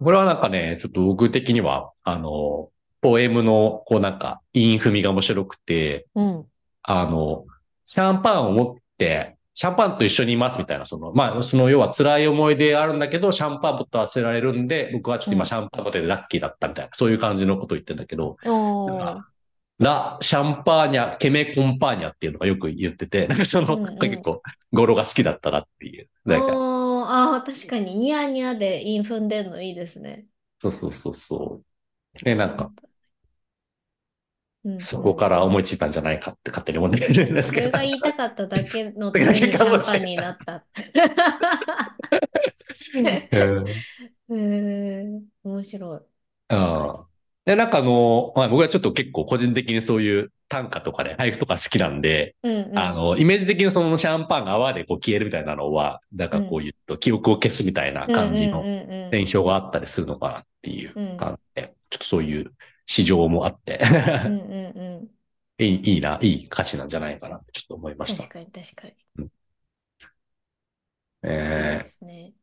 [0.00, 6.46] これはなんかね、ちょっと僕的には、あの、ポエムの、こうなんか、韻踏みが面白くて、うん。
[6.84, 7.46] あの、
[7.84, 18.36] シャンパンを持って、シャンパンと一緒にいますみたいな、その、まあ、その要は辛い思い出あるんだけど、シャンパン持って忘れられるんで、僕はちょっとうん今シャンパン持っててラッキーだったみたいな、そういう感じのことを言ってんだけど。
[19.78, 24.40] la champaña, que me acompaña っていうのがよく言ってて、なんかその、うんうん結構、
[24.72, 26.08] 語呂が好きだったなっていう。
[26.24, 30.26] なんか、あー、確かに、ニヤニヤで韻踏んでんのいいですね。
[30.60, 31.62] そうそうそうそ
[32.22, 32.24] う。
[32.24, 32.70] ね、なんか、
[34.64, 37.70] うん、そこから思いついたんじゃないかって勝手に思ってるんですけど。
[37.70, 40.64] それが言いたかっただけのためにシャンパンになった。
[44.28, 45.24] うん。
[45.44, 46.00] 面白い。
[46.48, 46.96] うん。
[47.44, 62.52] で、なんかあの、まあ、僕はちょっと結構個人的にそういう短歌とかで、俳句とか好きなんで、うんうん、あの、イメージ的にそのシャンパンが泡でこう消えるみたいなのは、なんかこう言うと記憶を消すみたいな感じのうんうんうんうん印象があったりするのかなっていううん感じで、ちょっとそういう
[62.86, 63.80] 市場もあって、
[64.22, 65.10] うんうんう
[65.58, 68.06] いい、いいな、いい歌詞なんじゃないかなってちょっと思いまん。
[68.06, 68.28] した確。
[68.28, 68.96] かに確かに。
[71.22, 72.34] えですね。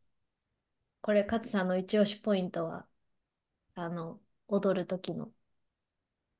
[1.01, 2.87] これ、勝さんの一押しポイントは、
[3.75, 5.33] あの、踊る時の。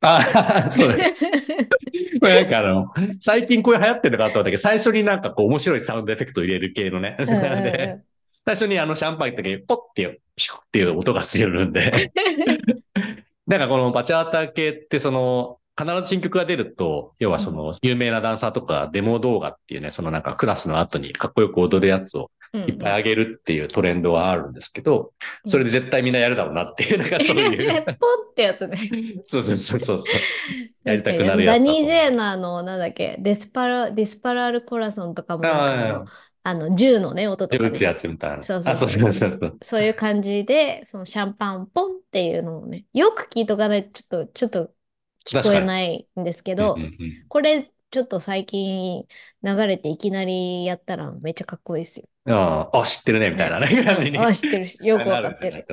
[0.01, 0.07] ー、
[0.65, 1.11] あ そうです。
[2.19, 2.87] これなんかあの、
[3.19, 7.17] 最近こういう流行ってるのかと思ったけど、最初になんかこう面白いサウンドエフェクトを入れる系のね。
[7.25, 7.99] うんうんで
[8.45, 12.11] 最初にあのシャンパン行った時にポッてピュッっていう音がするんで。
[13.57, 25.13] なんかこのバチャータ系ってその、必ず新曲が出ると、要はその有名なダンサーとかデモ動画っていうね、そのなんかクラスの後にかっこよく踊るやつをうんいっぱいあげるっていうトレンドはあるんですけど、
[25.45, 27.83] それで絶対みんなやるだろうなっていう、なんかそういう。
[27.97, 28.77] ポンってやつね。
[29.25, 30.07] そうそうそうそうそう。
[30.83, 38.43] やりたくなるやつダニー・ジェーのあの、なんだっけ、デスパラ、ディスパラール・コラソンとかもあの、銃のね、音とかね自分打つやつみたいな。
[38.43, 39.57] そうそうあ、そうそうそうそう。
[39.61, 44.73] そういう感じで、そのシャンパンポンっていうのをね、よく聞いとかないとちょっと、ちょっと
[45.25, 49.05] 聞こえないんですけどうん、うんうんこれちょっと最近
[49.43, 52.05] 流れていきなりやったらめっちゃかっこいいですよ。
[52.33, 54.17] ああ、知ってるね、みたいなね、感じに。
[54.17, 55.65] あ、知ってるし、よくわかってる。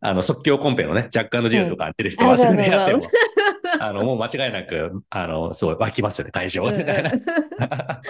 [0.00, 3.12] あの、即興コンペのね、若干の銃とかやってる人は、うんあそれでそうそうやっても、
[3.78, 6.64] あの、もう間違いなく、あの、すごい湧きますよね、会場。
[6.64, 7.12] うんみたいな。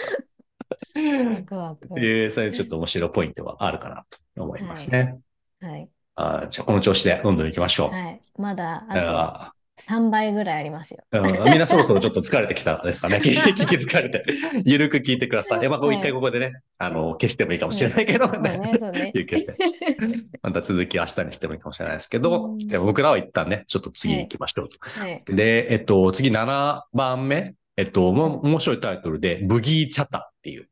[0.94, 5.18] うんワクワクいうそういうちょっと面白いポイントはあるかなと思いますね。
[5.60, 5.88] はい。
[6.14, 7.90] あじゃあ、この調子でどんどん行きましょう。
[7.90, 8.20] はい。
[8.36, 11.02] まだああと3倍ぐらいありますよ。
[11.12, 13.16] うんみんなそろそろちょっと疲れてきたですかね。
[13.16, 14.24] 聞聞き疲れて。
[14.64, 15.64] ゆるく聞いてください。
[15.64, 18.58] えまあ、こう一回ここでね、あの、消してもいいかもしれないけどね。
[18.58, 19.12] ね、そうね。
[19.14, 19.56] 休憩して。
[20.42, 24.78] また続き明日にしてもいいかもしれないですけど、僕らは一旦ね、ちょっと次行きましょうと。
[24.80, 25.22] はい。
[25.26, 27.54] で、えっと、次7番目。
[27.76, 30.68] えっと、もう面白いタイトルで、ブギーチャタっていう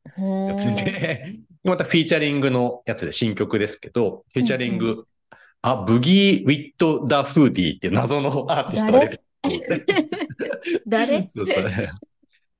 [0.49, 5.07] やつで、 またフィーチャリングのやつで新曲ですけど、フィーチャリング、う
[5.63, 10.07] あ、ブギー・ウィット・ダ・フーディーっていう謎のアーティストが出てきて。
[10.87, 11.27] 誰？
[11.29, 11.71] そうそう。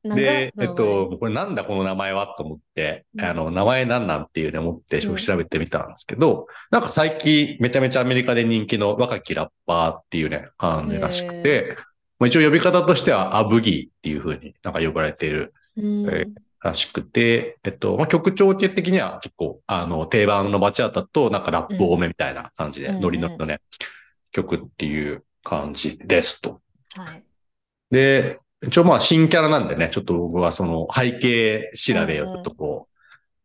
[0.03, 3.25] 長で、えっと、これなんだこの名前はと思って、うん。
[3.25, 5.17] あの、名前なんなんっていうね、思ってうん。
[5.17, 11.77] 調べてみたんですけど、なんか最近めちゃめちゃアメリカで人気の若きラッパーっていうね、感じらしくて、
[12.19, 15.53] まあ一応呼び方としてはアブギーっていう風になんか呼ばれている
[16.61, 23.61] らしくて、えっと、まあ、曲調的には結構、あの、定番のバチャータとなんかラップ多めみたいな感じで、うんノリノリのね、
[24.31, 26.61] 曲っていう感じですと。
[26.95, 27.23] はい。
[27.91, 32.91] で、一応まあ新キャラなんでね、ちょっと僕はその背景調べをちょっとこう、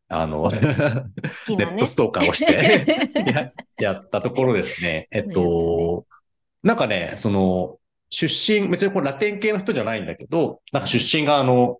[0.09, 1.95] あの、好きなねネットス。
[1.95, 5.07] トーカーをして や、やったところですね。
[5.11, 6.05] えっと、
[6.63, 7.77] なんかね、その、
[8.09, 11.79] 出身、別にこれラテン系の人じゃないんだけど、なんか出身があの、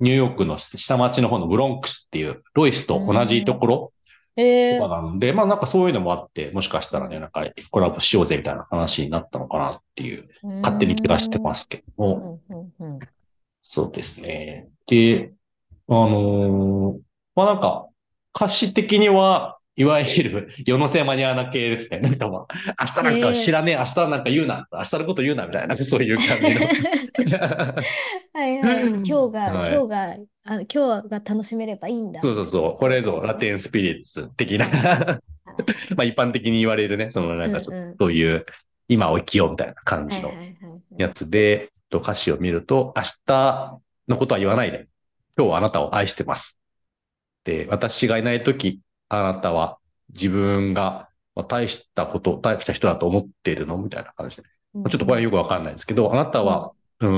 [0.00, 3.92] ニューヨークの下町の方のブロンクスっていう、ロイスと同じところ
[4.36, 4.80] えー。
[4.80, 11.54] とかなんで、まあなんかそういうのもあって、もしかしたらね、なんかコラボしようぜみたいな話になったのかなっていう、勝手に気がしてま。
[11.54, 12.98] すけども、うんうんうん。
[13.60, 14.68] そうですね。
[14.86, 15.32] で、
[15.88, 16.98] あのー
[17.36, 17.88] まあなんか、
[18.34, 21.98] 歌詞的には、いわゆる世のせマニアな系ですね。
[21.98, 26.66] なんかまあ、明日なんか知らねえ、明日なんか言うな、明日のこと言うな、みたいな、 そういう感じの。
[28.32, 28.86] はいはい。
[28.86, 32.20] 今日が、 はい今日が、あ今日が楽しめればいいんだ。
[32.20, 32.78] そうそうそう。
[32.78, 34.66] これぞラテンスピリッツ的な。
[35.96, 38.46] まあ一般的に言われるね、そのなんかちょっとうんうんそういう、
[38.86, 40.32] 今を生きようみたいな感じの
[40.98, 44.86] やつで、えっと歌詞を見ると、明日のことは言わないで。
[45.36, 46.60] 今日はあなたを愛してます。
[47.42, 48.80] で、私がいないとき、
[49.20, 49.78] あなたは
[50.10, 53.76] 自分がまあ大したこと、大した人だと思っているの？
[53.78, 54.42] みたいな感じで。
[54.72, 57.08] まあちょっとこれはよくわかんないんですけど、あなたは、うー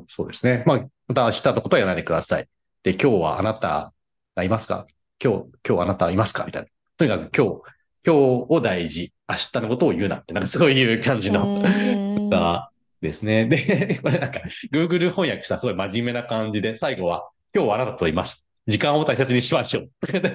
[0.00, 0.62] ん、そうですね。
[0.66, 2.48] まあ、また明日のことは言わないでください。
[2.82, 3.92] で、今日はあなた
[4.34, 4.86] がいますか？
[5.22, 6.44] 今日、今日あなたはいますか？
[6.44, 6.68] みたいな。
[6.96, 7.62] とにかく今日、
[8.04, 9.12] 今日を大事。
[9.28, 11.44] 明日のことを言うなって、なんかそういう感じの。
[11.46, 13.46] うん がですね。
[13.46, 14.40] で、 これなんか、
[14.72, 18.48] Google 翻訳したらすごい真面目な感じで、最後は、今日はあなたといます。
[18.66, 19.90] 時間を大切にしましょう。
[20.12, 20.28] 明日、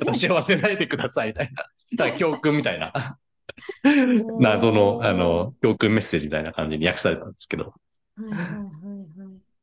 [0.00, 1.64] 私を忘れないでください、みたいな。
[2.10, 3.18] だ教訓みたいな。
[4.40, 7.74] 謎の、あの、教訓メッセージみたいな感じに訳されたんですけど、
[8.16, 8.48] はいはいはい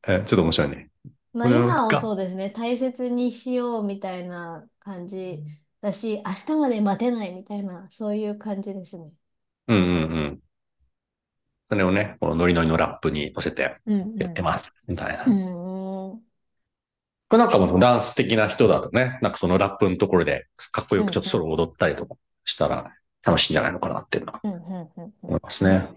[0.08, 0.22] はい。
[0.22, 0.90] えちょっと面白いね。
[1.34, 5.40] まあ今はそうですね、大切にしようみたいな感じ
[5.82, 9.12] だし、明日まで待てないみたいな、そういう感じですね。
[9.68, 10.40] うんうんうん。
[11.70, 14.18] それをね、このノリノリのラップに乗せてうんうん。
[14.18, 15.24] やってます、みたいな。
[15.24, 15.69] うこん。
[17.38, 22.16] れなんかもうダンス的な人だとね、なんかそのラップのところでかっこよくちょっとソロを踊ったりとか
[22.46, 22.94] したら
[23.26, 25.90] 楽しいんじゃないのかなっていうのは思いますね。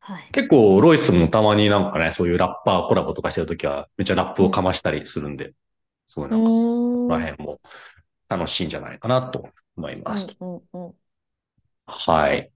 [0.00, 0.28] はい。
[0.32, 5.52] 結構ロイスもたまになんかね、そういうラッパーコラボとかしてるときはめっちゃラップをかましたりするんで、
[6.08, 6.54] すごいなんか、こ
[7.02, 7.08] うん。
[7.08, 7.60] こら辺も
[8.28, 10.28] 楽しいんじゃないかなと思います。
[11.86, 12.50] はい。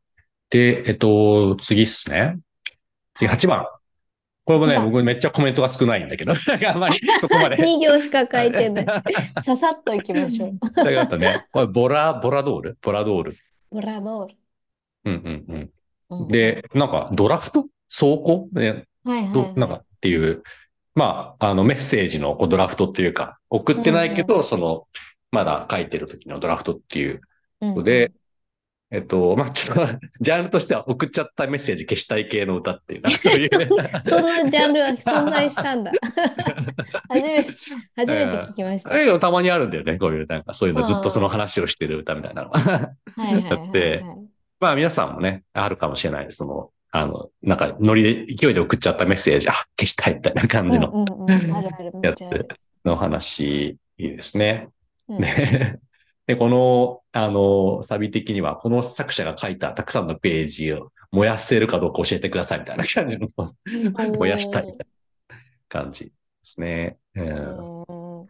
[0.51, 2.39] で、えっと、次っすね。
[3.15, 3.67] 次8番。
[4.51, 6.33] これもね、8番僕めっちゃコメントが少ないんだけど、
[6.69, 7.57] あんまりそこまで。
[7.57, 8.87] 2行しか書いてない。
[9.43, 10.59] ささっといきましょう。
[10.75, 12.79] だけどね、これボラ、ボラドール？
[12.83, 13.37] ボラドール。
[13.71, 14.35] ブラドール。
[15.05, 15.71] うんうん
[16.11, 16.23] うん。
[16.23, 17.67] うんで、なんかドラフト？
[17.89, 19.33] 走行ねはいはいはい。
[19.33, 20.43] どなんかっていう、
[20.95, 24.87] まあ、あのメッセージのこうドラフトっていうか、送ってないけど、その、
[25.31, 27.21] まだ書いてる時のドラフトっていう
[27.61, 28.13] うんので、
[28.93, 29.87] えっと、まあ、ちょっと、
[30.21, 33.51] ジャンルとしては送っちゃったメッセージ消したい系の歌っていう、そういう。
[34.03, 35.93] そんなジャンルは 存在したんだ。
[37.09, 37.55] 初めて、
[37.97, 38.91] 初めて聞きました。
[38.91, 42.59] はいあれたまにあるんだよね、こういう、なんかそういうのずっとその話をしてる歌みたいなのは。
[42.59, 43.51] はいはいはいはい。
[43.51, 44.05] だって
[44.59, 46.39] まあ皆さんもね、あるかもしれないです。
[46.39, 51.07] その、あの、なんかノリで、勢いで送っちゃったメッセージ、あ、消したいみたいな感じの
[52.03, 52.25] やつ。
[52.85, 54.69] の話、いいですね。
[55.09, 55.79] うんね。
[56.31, 63.27] で、この、あの、サビ的には、この作者が書いたたくさんのページを燃やせるかどうか教えてくださいみたいな感じの、
[64.17, 64.87] 燃やしたいみたい
[65.29, 65.37] な
[65.69, 66.13] 感じで
[66.43, 66.99] すね。
[67.17, 68.29] うんうん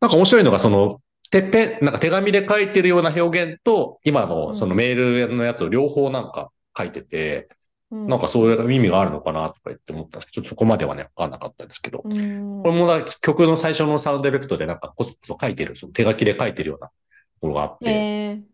[0.00, 7.48] なんか面白いのが、その、てっぺん、なんか手紙で書いてるような表現と、今のそのメールのやつを両方なんか書いてて、
[7.90, 8.08] うん。
[8.08, 10.30] なんかそういう意味があるのかなとか言って思ったんです。
[10.30, 12.02] けど、ちょっとそこまではね、わかんなかったですけど。
[12.04, 12.62] うん。
[12.62, 16.94] これもな曲の最初のサウンドエフェクトでなんかこそこそ書いてる、その手書きで書いてるようなと
[17.42, 18.52] ころがあって、えー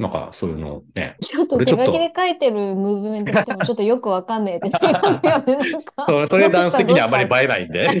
[0.00, 4.70] なんかそういうのをね、ちょっと手書きで書いてるムーブメントしてもちょっとよくわかんないって
[6.08, 7.86] そうそれダンス的にはあんまり映えないんで、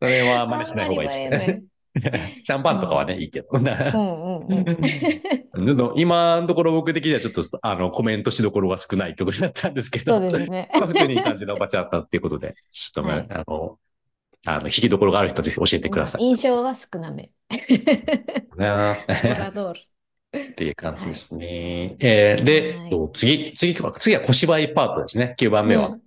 [0.00, 1.62] れはあんまりしない方がいいですね。
[2.42, 3.48] シャンパンとかはね、いいけど。
[5.96, 10.70] 今のところ僕的にはちょっとあのコメントしどころが少ない曲だったんですけど、そうですね。
[10.72, 13.78] まあ普通にいい感じのバチャだったっていうことで、ちょっと、ねはいあの、
[14.46, 16.22] あの、引きどころがある人ぜひ教えてください。
[16.22, 17.30] 印象は少なめ。
[19.70, 19.80] ール。
[20.38, 21.96] っていう感じですね。
[22.00, 25.32] えーで、はいえっと次、次、次は小芝居パートですね。
[25.38, 25.88] 9番目は。
[25.88, 26.00] うん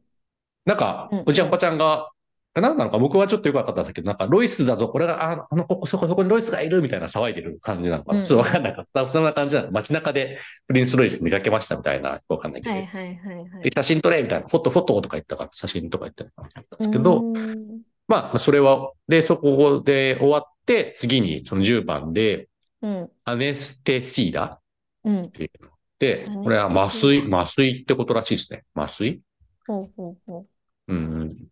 [0.65, 2.11] なんかうん、おじちゃんおばちゃんが、
[2.53, 8.19] なんなのか僕はちょっとよくわかったんですけど、なんか、ロイスだぞ、これが、ああの、ここ、そこ、そこにロイスがいるみたいな騒いでる感じなのかな？
[8.19, 9.07] うんちょっとわかんなかった。
[9.07, 9.71] そんな感じなの。
[9.71, 12.75] 街中でプリンスロイス見かけましたみたいな、わかんないけど。
[12.75, 13.71] はいはいはいはでい。
[13.75, 22.49] 写真撮れみたいな、フォト、フォトとか言ったから、写真とか言ってたんですけど、うーんまあ、それは、で、そこで終わって、次にその10番で、
[22.81, 23.09] うん。
[23.23, 24.59] アネステシーダ
[25.03, 25.21] うん。
[25.25, 25.69] っていうの
[25.99, 28.63] でこれは麻酔、麻酔ってことらしいですね。
[28.73, 29.21] 麻酔
[29.67, 30.45] ほうほうほ
[30.87, 31.47] うんうん。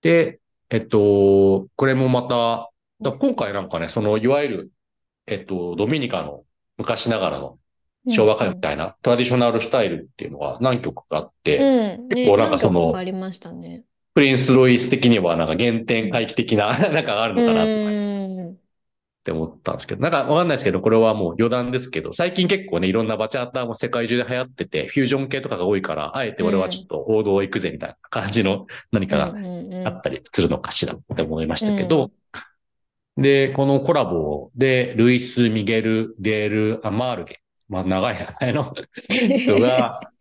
[0.00, 2.70] で、えっと、これもまた、
[3.18, 4.72] 今回なんかね、その、いわゆる、
[5.26, 6.44] えっと、ドミニカの
[6.78, 7.58] 昔ながらの
[8.06, 12.08] うん昭和歌謡みたいな、トラディショナルスタイルっていうのが何曲かあって、うん。
[12.08, 13.84] 結構なんかその何曲ありましたね。
[14.14, 17.66] プリンス・ロイス的にはなんか原点回帰的な、 なんかあるのかなとか。
[17.66, 18.58] うん。
[19.22, 29.34] って思ったんですけど、なんかわかんないですけど、これはもう余談ですけど、最近結構ね、いろんなバチャーターも世界中で流行ってて、フュージョン系とかが多いから、あえて俺はちょっと王道行くぜみたいな感じの何かが
[29.88, 32.10] あったりするのかしらって思いましたけど、
[33.16, 38.74] で、このコラボで、ルイス・ミゲル・デール・アマールゲ、まあ長い名前の
[39.08, 40.00] 人が、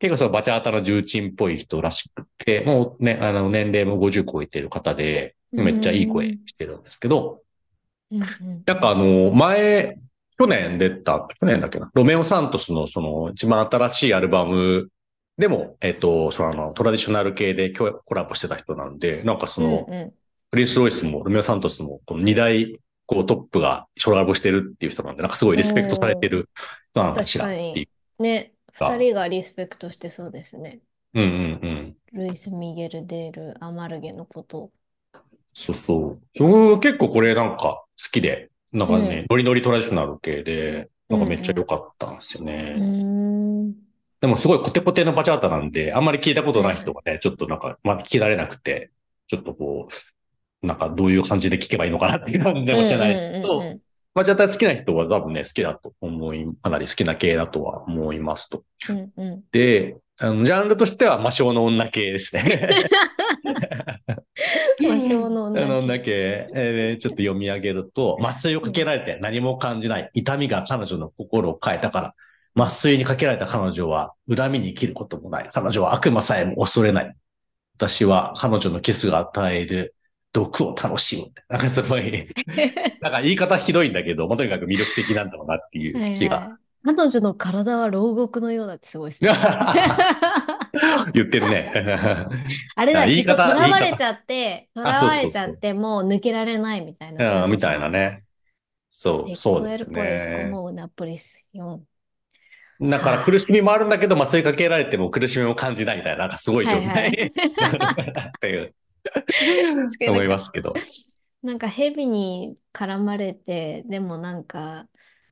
[0.00, 7.42] 結構そのバチャータの重鎮っぽい人らしくて、もうね、あの年齢も50超えてる方で、めっちゃいい声してるんですけど、
[8.10, 8.62] うんうん。
[8.66, 9.98] なんかあの、前、
[10.38, 14.88] 去年出た、去年だっけな、ロメオ・サントスのその一番新しいアルバム
[15.36, 20.12] でも、えっと、そのあの、トラディショナル系でココラボしてた人なんで、なんかその、うんうん。
[20.50, 26.48] プリンス・ロイスもロメオ・サントスも、この二大、こうトップがコラボしてるっていう人なんで、なんかすごいリスペクトされてる
[26.92, 28.22] 人なのかしらっていう。
[28.22, 30.80] ね、あ二人がリスペクトしてそうですね。
[31.14, 31.96] うんうんうん。
[32.12, 34.70] ルイス・ミゲル・デール・アマルゲのこと。
[35.54, 36.44] そうそう。
[36.44, 42.76] うん結構これなんか好きで、なんかね、ノリノリトラディショナル系で、なんかめっちゃ良かったんですよね。
[42.78, 42.82] うー
[43.68, 43.74] ん。
[44.20, 48.90] でもすごいコテコテのバチャータなんで、あんまり聞いたことない人がね、ちょっとなんか、まだ聞きられなくて、
[49.26, 49.88] ちょっとこ
[50.62, 53.80] う、なんかどういう感じで聞けばいいのかなっていう感じでもしれないけど
[54.14, 58.64] うんうんうんうん、バチャータ好きな人は多分ね、好きだと思い、かなり好きな系だとは思いますと。
[58.88, 62.44] うんうんで、あのジャンルとしては魔性の女系ですね。
[64.80, 70.10] 魔性のあ女 の女系、えーちょっと読み上げると、麻酔をかけられて何も感じない。
[70.12, 72.14] 痛みが彼女の心を変えたから。
[72.54, 75.48] 麻酔にかけられた彼女は恨みに生きることもない。
[75.52, 77.14] 彼女は悪魔さえも恐れない。
[77.76, 79.94] 私は彼女のキスが与える
[80.32, 81.32] 毒を楽しむ。
[81.48, 82.28] なんかすごい、
[83.00, 86.56] なんか言い方ひどいんだけど、まあとにかく魅力的なんだろうなっていう気が。
[86.82, 89.30] 彼女の体は牢獄のようだってすごいですね。
[91.12, 91.72] 言ってるね。
[92.74, 97.30] あれだ、言い方囚われちゃって、囚われちゃって、もう抜けられないみたいな。
[97.30, 98.24] そうんみたいなね。
[98.88, 100.50] そう、そうですね。
[102.80, 107.32] だから苦しみもあるんだけど、麻酔かけられても苦しみも感じないみたいな、なんかすごい状態、はいっ
[108.40, 108.74] ていう、
[110.08, 110.74] 思いますけど。
[111.42, 114.88] なんか蛇に絡まれて、でもなんか、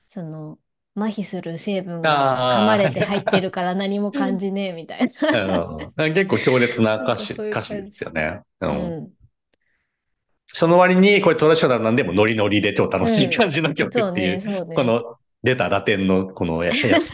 [0.06, 0.58] その、
[0.96, 8.40] 麻痺する成分が噛まれて入ってるから 何も感じねえみたいうん結構強烈な歌詞、歌詞ですよね。
[8.60, 8.72] うな。
[8.72, 9.08] んうん。
[10.48, 14.74] その割に、これトラショナルなんでもノリノリで超楽しい感じの曲っていう。
[14.74, 17.12] この出たラテンのこのややつ。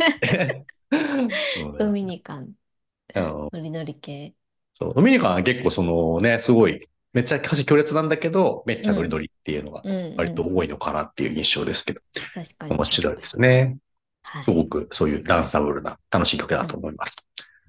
[1.78, 2.52] ドミニカン、
[3.14, 4.34] うんノリノリ系。
[4.74, 10.16] そうドミニカンは結構そのね、すごい、めっちゃ歌詞強烈なんだけど、めっちゃノリノリっていうのがうん、うん。
[10.16, 12.00] 割と多いのかなっていう印象ですけど、
[12.34, 12.72] 確かに。
[12.74, 13.76] 面白いですね。
[14.26, 17.16] はいすごくそういうダンサブルな楽しい曲だと思います。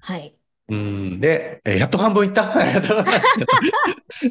[0.00, 0.34] はい。
[0.68, 2.42] うん、で、えーやっと半分いった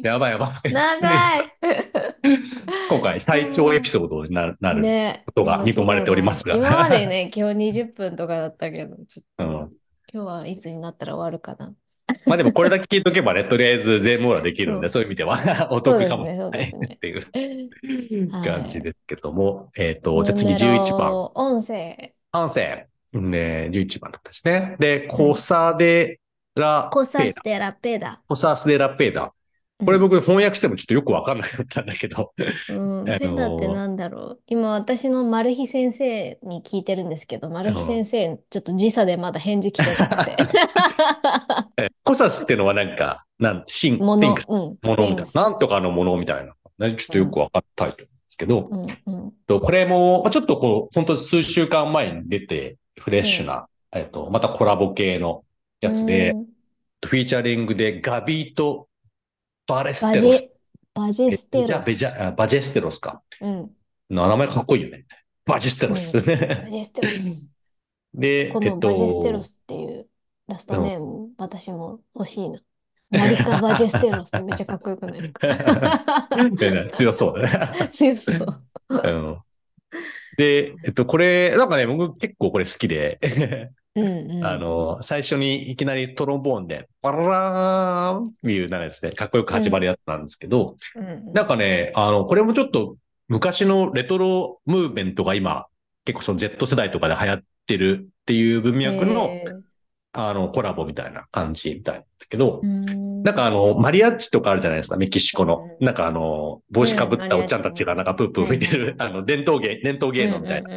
[0.02, 0.72] やばいやばい。
[0.72, 1.44] 長い
[2.90, 4.80] 今回最長エピソードになるなる。
[4.82, 9.72] ねことが見込まれておりますが今までね、今日20分とかだったけど、ちょっとうん
[10.12, 11.74] 今日はいつになったら終わるかな。
[12.24, 21.30] まあでもこれだけ聞いとけばね、 とりあえず全網羅できるんで、うんそういう意味では お得かもしれないですねっていうはい感じですけども、えっと、じゃあ次11番。。
[21.34, 22.12] 音声。
[22.32, 22.86] 音声。
[23.12, 24.76] ね、11番ですね。
[24.78, 26.20] で、コサデ
[26.54, 27.32] ラコサペーダ。
[27.32, 28.22] ステラペダ。
[28.28, 29.32] コサスデラペーダ。
[29.84, 32.32] これ僕翻訳してもちょっとよくわかんなかったんだけど。
[32.70, 34.40] うん、ペダってなんだろう。
[34.46, 40.36] 今私のマルヒ先生に聞いてるんですけど、マルヒ先生、ちょっと時差でまだ返事来てなくて。
[41.76, 44.78] えコサスっていうのはなんか、なん、シン、もの、うん。
[44.82, 45.42] ものみたいな。
[45.42, 46.54] なんとかのものみたいな。
[46.78, 48.76] ねちょっとよくわかったいと思うんですけど、う
[49.12, 55.44] んうんとこれも、まあちょっとこう、本当数週間前に出て、フレッシュな、えっと、またコラボ系の
[55.82, 56.46] やつで、うん
[57.04, 58.88] フィーチャリングでガビーと
[59.66, 60.38] バレスバテロス。
[60.38, 60.48] ジェ、
[60.94, 61.86] バジェステロス。
[61.86, 63.22] ベジャあバジェステロスか。
[63.40, 63.70] うん。
[64.08, 65.04] 名前かっこいいよね。
[65.44, 66.16] バジェステロス。
[66.16, 67.50] バジェステロス。
[68.14, 70.06] で、こえっとのバジェステロスっていう
[70.46, 72.60] ラストネーム、私も欲しいな。
[73.10, 76.28] マリカ・バジェステロスってめっちゃかっこよくないですか？
[76.56, 77.88] で強そうだね。
[77.92, 78.62] 強そう。
[78.88, 79.38] うん
[80.36, 83.18] で、えっと、これ、なんかね、僕結構これ好きで、
[83.96, 84.44] うんうん。
[84.44, 92.96] あの、最初にいきなりトロンボーンで、パララーンっていう、なんかですね、かっこよく始まるやつなんですけど、うん、なんかね、あの、これもちょっと
[93.28, 95.66] 昔のレトロムーブメントが今、
[96.04, 99.65] 結構その Z 世代とかで流行ってるっていう文脈の、えー
[100.16, 105.68] あの、コラボみたいな感じみたいなんだけど、うんなんかあの、マリアッチとかあるじゃないですか、メキシコの。
[105.80, 110.70] うんなんかあの、帽子かぶったおっちゃんたちがなんかプープー吹いてうんる、あの、伝統芸、伝統芸能みたいな。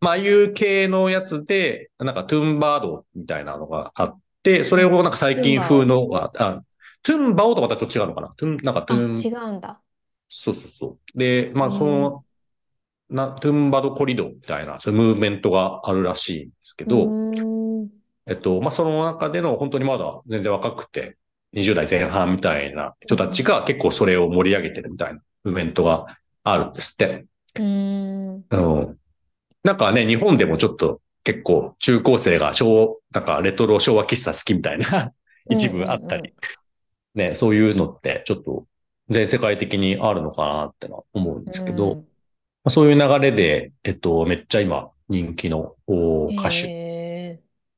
[0.00, 6.62] まあ、ああいう系のやつで、なんかトゥンバードみたいなのがあって、それをなんか最近風のは、あ、
[7.02, 8.34] トゥンバオとまたちょっと違うのかな？
[8.36, 9.80] トゥン、なんかトゥン、あ、違うんだ。
[10.28, 11.18] そうそうそう。
[11.18, 12.24] で、まあ、その、
[13.10, 17.61] な、トゥンバドコリドみたいな、そういうムーブメントがあるらしいんですけど、うん
[18.26, 21.16] えっと、まあ、その中での本当にまだ全然若くて、
[21.52, 26.06] 20代前半みたいな人たちが結構それを盛り上げてるみたいなムーブメントが
[26.44, 27.26] あるんですって。
[27.56, 28.44] うん。
[28.50, 28.98] うん。
[29.64, 35.12] なんかね、日本でもちょっと結構中高生が昭、なんかレトロ昭和喫茶好きみたいな
[35.50, 36.34] 一部あったり、
[37.14, 38.66] ね、そういうのってちょっと
[39.10, 42.02] 全世界的にあるのかなってのは思うんですけど、ま
[42.64, 46.56] あそういう流れで、えっと、めっちゃ今人気のお歌手。
[46.68, 46.81] へ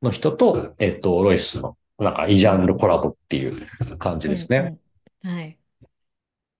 [0.04, 3.66] の人と、えっと、ロイスのなんかいいジャンルコラボっていう
[3.98, 4.58] 感じーですね。
[4.58, 4.78] うんうん
[5.24, 5.58] はい。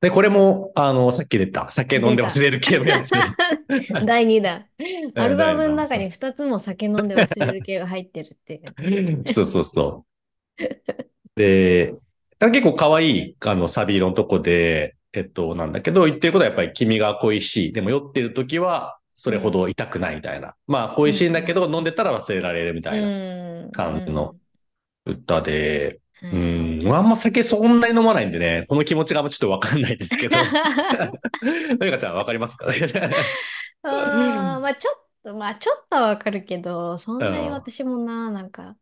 [0.01, 3.11] で、これも、あの、さっき出た酒飲んで忘れる系のやつ。
[4.05, 4.67] 第2 弾。
[5.15, 9.23] アルバムの中第に2つも酒飲んで忘れる系が入ってるっていう。
[9.33, 10.05] そうそうそ
[11.39, 11.41] う。
[11.41, 11.95] で、
[12.39, 17.73] 結構可愛い、あの、サビのとこで、えっと、なんだけど、言ってることはやっぱり君が恋しい。
[17.73, 20.55] でも酔ってる時は、それほど痛くないみたいな。
[20.67, 24.37] まあ、恋しいんだけど、飲んでたら忘れられるみたいなうん感じの
[25.07, 26.89] 歌で、うんう。
[26.89, 30.37] ん、あんま酒そんなに飲まないんでね、この気持ちがちょっとわかんないですけど。
[31.79, 32.67] のりかちゃんわかりますか？
[32.73, 32.81] ね
[33.85, 38.77] まあちょっと、まあちょっとはわかるけど、そんなにうん私もな、なんか、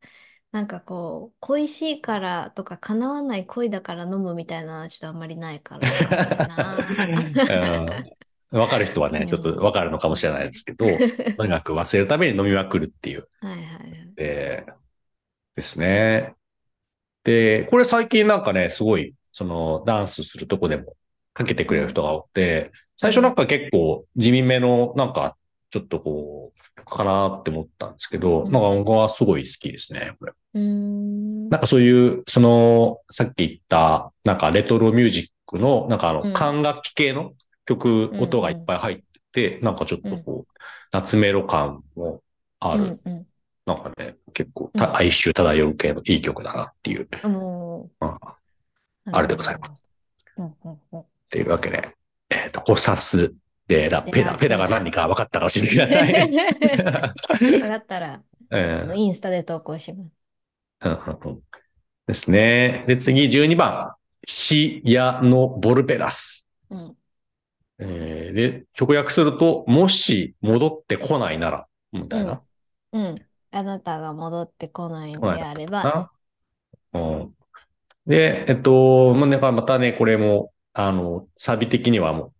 [0.52, 6.86] なんかこう、恋しいからとか、叶わない恋だから飲むみたいなのはちょっとあんまりないからわかんないな。
[8.52, 10.86] うんわかる人はね、ちょっとわかるのかもしれないですけど、
[11.38, 13.28] とにかく忘れるために飲みまくるっていう。
[13.40, 14.14] はいはいはい。
[14.14, 14.66] で
[15.54, 16.34] ですね。
[17.24, 20.96] で、これ最近なんかね、すごい、その、ダンスするとこでも
[21.34, 25.36] かけてくれる人が多くて、最初なんか結構地味めの、なんか、
[25.70, 30.32] ちょっとこう、曲かなって思ったんですけど、うんなんか僕はすごい好きですね、これ。
[30.54, 31.48] うーん。
[31.48, 37.32] なんかそういう、その、さっき言った、なんかレトロミュージックの、なんかあの、うん管楽器系の
[37.66, 39.04] 曲、うん音がいっぱい入って
[39.58, 40.52] て、なんかちょっとこう、
[40.92, 42.22] 夏メロ感も
[42.60, 43.00] ある。
[43.04, 43.26] うん
[43.64, 48.18] なんかね、結構哀愁漂う系のいい曲だなっていう、うん。
[49.12, 49.84] あれでございます。
[50.36, 51.00] うんうんうん。
[51.00, 51.96] っていうわけで、
[52.28, 53.32] えっ、と、コサス
[53.68, 56.12] でラ、ペダ、ペダが何か分かったら教えてください。
[57.38, 60.10] 分かったら、うんあのインスタで投稿します。
[60.80, 61.42] うんうんうん
[62.06, 62.84] ですね。
[62.88, 63.94] で、次、12番。
[64.26, 66.48] シヤノボルベラス。
[66.70, 66.96] うん。
[67.84, 72.42] えーで、直訳すると、もし戻ってこないなら、みたいな。
[72.92, 73.14] うん。
[73.50, 76.10] あなたが戻ってこないの来ないであれば、な
[76.94, 77.34] うん。
[78.06, 82.32] で、えっと、まあねまたね、これも、あの、サビ的にはもう、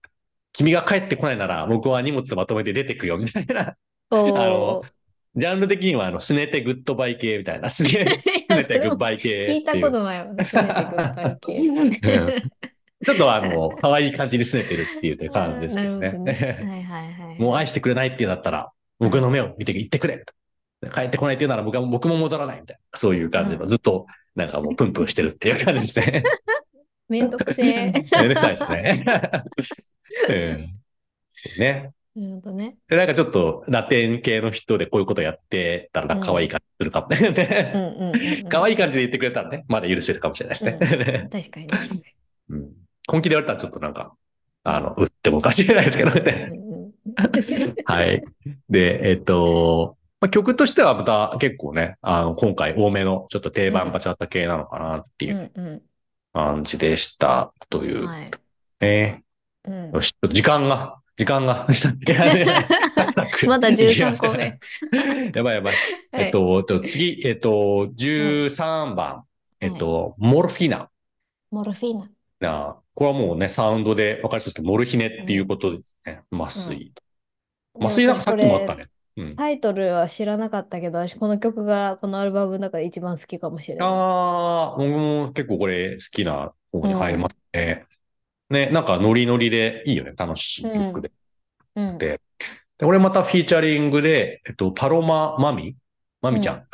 [0.53, 3.77] 君が帰ってこないなら、僕は荷物まとめて出てくよ、みたいな。
[4.11, 4.29] お
[4.83, 4.83] の
[5.35, 9.47] ジャンル的には、あの、すねてグッドバイ系みたいな、すねてグッバイ系。
[9.49, 10.45] 聞いたことないわ。
[10.45, 12.43] すねてグッバイ系。
[13.03, 16.13] うんちょっとあの、 可愛い感じにすねてるっていうね感じですけどね。
[16.13, 16.33] ね。
[16.33, 17.41] はいはいはい。
[17.41, 20.25] もう愛してくれないっていうんだったら、僕の目を見て言ってくれ。
[20.95, 22.99] 帰ってこないっていうなら僕は僕も戻らないみたいな。
[22.99, 26.23] そういう感じの、ずっとなんかもうプンプンしてるっていう感じですね。
[27.09, 27.93] めんどくせえ。
[28.21, 29.05] めんどくさいですね。
[30.29, 30.73] うん
[31.59, 31.91] ね。
[32.15, 32.77] なるほどね。
[32.89, 37.73] でなんかちょっとラテン系の人でこういうことやってたら可愛い感じするかもうんね。
[37.75, 38.49] うんうんうん。
[38.49, 41.29] 可愛い感じで言ってくれたらね、まだ許せるかもしれないですね。
[41.31, 42.03] 確かに確かに。
[42.51, 42.82] うん
[43.13, 44.15] 本気で言われたらちょっとなんか、
[44.65, 46.51] あの、打ってもおかしれないですけどうね。
[47.85, 48.23] はい。
[48.71, 55.83] で、えっと、まあ、曲としてはまた結構ね、あの、今回多めのちょっと定番バチャッタ系なのかなっていううん
[56.33, 57.53] 感じでした。
[57.69, 58.09] という。
[58.81, 59.23] ね。
[59.65, 61.67] うんよし、ちょっと時間が、時間が、
[63.47, 64.59] まだ13個目。
[65.37, 65.75] やばいやばい。
[66.13, 69.25] はいえっと、えっと次、えっと、13番、
[69.61, 70.89] えっと、モルフィナ。
[71.51, 72.09] モルフィーナ。
[72.41, 76.23] なこれはもうね、サウンドで分かりそうですけど、モルヒネっていうことですね。
[76.31, 76.93] 麻酔。
[77.81, 78.87] 麻酔なんかさっきもあったね。
[79.17, 79.37] うん。
[79.37, 83.89] タイトルは知らなかったけど、私この曲がこのアルバムの中で一番好きかもしれない。
[83.89, 87.87] ああ、僕も結構これ好きな方に入りますね。
[88.51, 90.13] ね、なんかノリノリでいいよね。
[90.17, 91.11] 楽しい曲で。
[91.77, 91.99] うん。
[91.99, 92.21] で
[92.79, 95.77] で、俺またフィーチャリングで、えっと、パロママミ？
[96.21, 96.67] マミちゃん。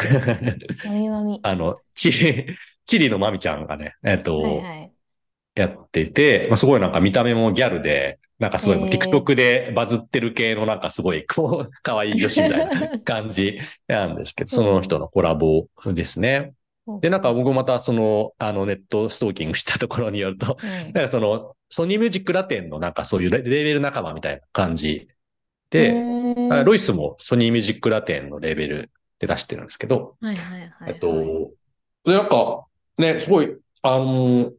[0.85, 1.41] まみまみ。
[1.43, 4.93] あの、チリ、チリのマミちゃんがね、えっと、はいはい。
[5.59, 16.53] やってて、まあ、すごいなんか見た目もギャルで、なんかすごい TikTok でバズってる系のなんかすごいこう、 可愛い女子みたいな感じなんですけど、その人のコラボですね。
[17.01, 25.09] で、なんか僕またその、あのネットストーキングしたところによると、うん、なんかその、ソニーミュージックラテンのなんかそういうレベル仲間みたいな感じ
[25.71, 25.93] で、
[26.65, 30.91] ロイスもソニーミュージックラテンのレーベルで出してるんですけど、はいはいはい、はい。
[30.91, 31.51] えっと、
[32.05, 32.65] で、なんか、
[32.97, 34.53] ね、すごい、あの、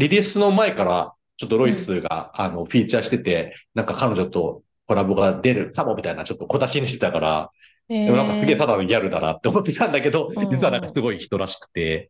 [0.00, 7.50] リリースの前から、ちょっとロイスが、あの、フィーチャーしてて、なんか彼女とコラボが出るかもみたいな、ちょっと小出しにしてたから、
[7.90, 12.08] えー、でもなんかすげえただのギャルだなって思ってたんだけどうん、実はなんかすごい人らしくて、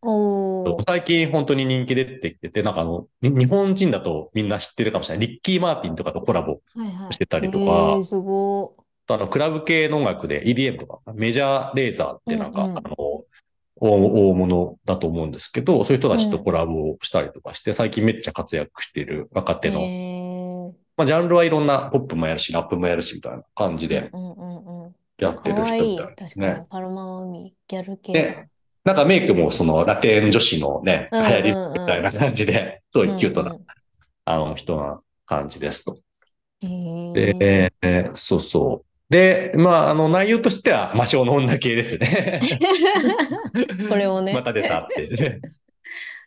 [0.86, 5.26] 最近本当に人気出てきてて、なんかあの、に日本人だとみんな知ってるかもしれない。
[5.26, 8.74] リッキー・マーティンとかとコラボはいはい、してたりとかえー、すご
[9.09, 12.78] あの、クラブ系の音楽で EDM とか、メジャーレーザーってなんか、うんうん。
[12.78, 13.24] あの、
[13.81, 19.72] 大大物だと思うんですけど、そういう人たちとコラボをしたりとかして、最近めっちゃ活躍してる若手い。
[19.72, 24.11] の、えまあ、ジャンルはいろんなポップもやるし、ラップもやるし、みたいな感じー、で。
[25.18, 25.64] やってる。
[25.64, 26.64] 人みたいですね。。
[26.70, 28.47] パロママミ、ギャル系で
[28.85, 33.66] なんかメイクもそのラテン女子のね、流行りみたいな感じで、すごいキュートな、うん
[34.26, 35.99] あの人な感じですと。
[36.62, 37.72] うん、で、
[38.14, 38.89] そうそう。
[39.11, 42.40] で、まあ、あの、内容としては魔性の女系ですね。
[43.54, 44.32] ー、 これをね。
[44.32, 45.40] また出たって。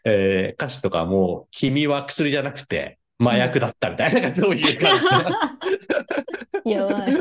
[0.06, 5.06] えー歌詞とかも、君は薬じゃなくて麻薬だったみたいな、そういう感じ。
[6.70, 7.14] やばい。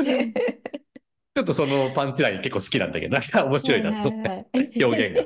[1.35, 5.25] ちょっとそのパンチライン結構好きなんだけど、なんか面白いなと思っ表現が。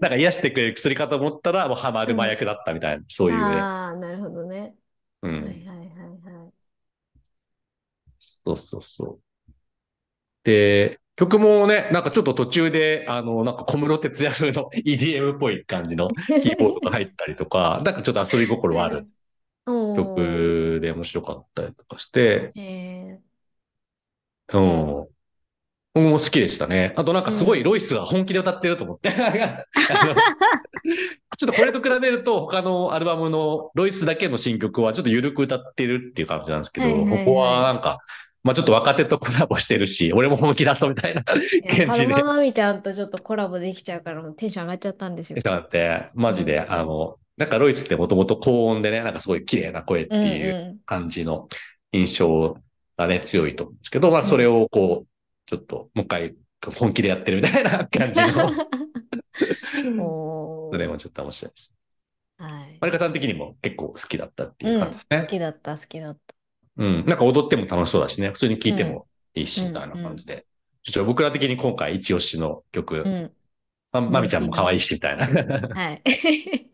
[0.00, 3.42] なんか癒してくれる薬かと思ったら、もうハマる麻薬だったみたいな、そういうね。
[3.42, 4.74] ああ、なるほどね。
[5.22, 5.44] うん。
[5.44, 5.79] はいはい。
[8.56, 9.20] そうそうそう。
[10.44, 19.06] で、曲もね、なんかちょっと途中で、あの、なんか小室哲哉風の EDM っぽい感じの キーボードが入ったりとか、なんかちょっと遊び心ある。
[19.66, 23.20] 曲で面白かったりとかして、え
[24.52, 25.06] うん。
[25.92, 26.92] 僕も好きでしたね。
[26.96, 29.10] あとなんかすごいロイスが本気で歌ってると思って。
[31.38, 37.98] ちょっとこれと比べると他のアルバムのロイスだけの新曲はちょっと緩く歌ってるっていう感じなんですけど、はいはいはいここはなんか、
[38.42, 41.86] まあちょっと若手とコラボしてるし、俺も本気出そうみたいな感じで。
[41.86, 45.38] パロママミちゃんとちょっとコラボできちゃうからテンション上がっちゃったんですよ。
[45.38, 51.48] したなって、マジで、あの、なんかロイスってもともと高音でね、なんかすごい綺麗な声っていううん感じの
[51.92, 52.56] 印象
[52.96, 55.08] がね、強いと思うんですけど、まあそれをこう、
[55.46, 56.34] ちょっともう一回
[56.78, 58.50] 本気でやってるみたいな感じの、
[60.72, 61.74] それもちょっと面白いです。
[62.38, 62.78] はい。
[62.80, 65.26] マリカさん的にも結構好きだったっていううん、感じですね好。
[65.26, 66.34] きだった、好きだった。
[66.80, 67.04] うん。
[67.06, 70.46] なんか踊っても楽しそうだしね、普通に聴いてもいいし、うんみたいな感じで。
[70.82, 73.36] ちょっと僕ら的に今回一押しの曲、うん。
[73.92, 75.26] ままみちゃんも可愛いし、みたいな。
[75.26, 76.02] はい。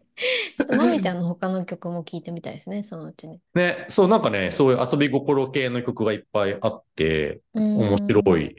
[0.57, 3.41] ちょっとまみちゃんの他の曲も聴いてみたいですね、そのうちに。
[3.55, 8.57] ね、そう、なんかね、そういう遊び心系の曲がいっぱいあって、面面白い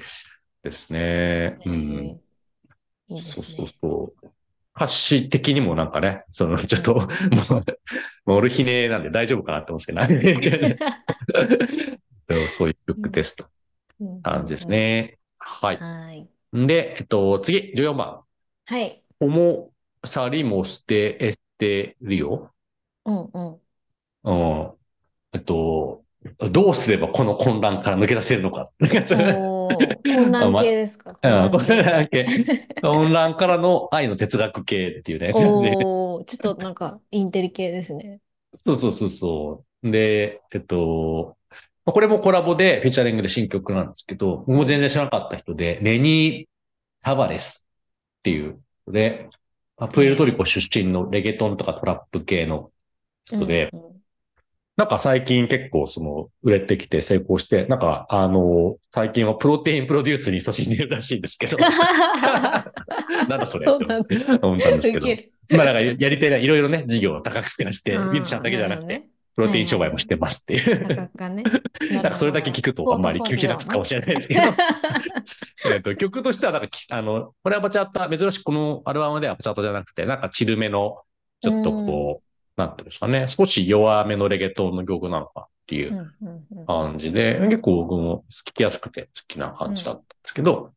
[0.64, 1.60] ですね。
[1.66, 2.22] ううんん。
[3.10, 3.68] いいですそうそうね。
[3.68, 4.28] そう。
[4.78, 7.08] 歌詞的にもなんかね、その、ちょっと、も
[8.28, 10.78] う、オルヒネなんで大丈夫かなって思うんですけ
[12.28, 13.46] ど、 そういう曲ですと。
[14.24, 15.20] 感じですね。
[15.40, 15.78] はうん。
[15.78, 15.88] い。
[16.08, 16.30] はい。
[16.54, 18.24] で、えっと、次、14番。
[18.66, 19.04] はい。
[19.20, 19.74] ホモ
[20.06, 22.50] サリモステエステリオ。
[23.06, 23.62] うんうん。
[24.24, 24.78] うん。
[25.34, 26.06] えっと、
[26.52, 28.70] どうすればこの混乱から抜け出せるのか。
[28.80, 32.26] 混乱系ですか うん、混混乱乱系。
[32.82, 35.34] 混乱からの愛の哲学系っていうね。
[35.34, 38.20] ちょっとなんかインテリ系ですね。
[38.58, 39.92] そうそうそうそう。
[39.92, 41.38] で、えっと、
[41.86, 47.68] まあこれもコラボでフィーチャリングで新曲なんですけど、僕も全然知らなかった人で、レニー・タバレス
[48.20, 49.30] っていうので、
[49.78, 52.72] まあプエルトリコ出身のレゲトンとかトラップ系の
[53.26, 53.98] 人で、うんうん
[54.78, 61.66] なんか最近結構その売れてきて成功して、なんかあの、最近はプロテインプロデュースに勤しんでるらしいんですけど、 な
[63.26, 64.40] んだそれそうなんだ。
[64.42, 65.08] 思ったんですけど
[65.58, 69.08] まあだからやり手な、いろいろね、事業を高くしてして、ミンツちゃんだけじゃなくて、
[69.38, 70.80] プロテイン商売もしてますっていう。
[70.82, 71.44] なかなかね。
[71.94, 74.42] なんかそれだけ聞くとあんまり聞きなくすかもしれないですけど。
[75.74, 81.02] えっと、曲としてはなんかき、あの、これはバチャッタ、珍しくこのアルバムではバチャッタじゃなくて、なんかチルめの、
[81.42, 82.27] ちょっとこう、
[82.58, 86.12] なんていうんですかね、少し弱めのレゲトンの曲なのかっていう
[86.66, 90.72] 感じで、結構僕も聞きやすくて好きな感じだったんですけど、うん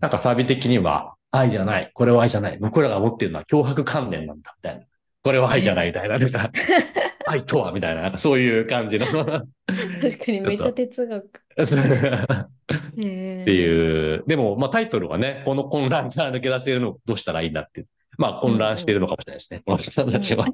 [0.00, 4.84] なんかサビ的には、愛じゃない、これは愛じゃない、僕らが持ってるのは脅迫観念なんだ、みたいな。
[5.22, 6.18] これは愛じゃない、みたいな。
[6.18, 6.50] なんか
[7.26, 9.06] 愛とは、みたいな、そういう感じの。
[9.06, 11.24] 確かにめっちゃ哲学。
[11.58, 14.24] っていう。
[14.26, 17.84] でも、まあタイトルはね、この混乱から抜け出せるのをどうしたらいいんだって。
[18.18, 19.62] まあ混乱してるのかもしれないですね。
[19.64, 20.46] この人たちは。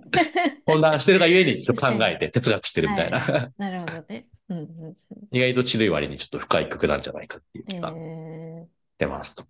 [0.67, 3.51] 混乱してるがゆえに ちょっと考えて哲学してるみたいな。
[3.59, 4.27] なるほどね。
[4.49, 4.97] うんうんうん
[5.31, 9.43] 意外とちどい割にちょっと深い曲なんじゃないかっていう気がえ出ますと。
[9.43, 9.47] ー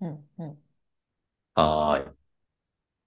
[0.00, 0.58] うんうん
[1.54, 2.16] はーい。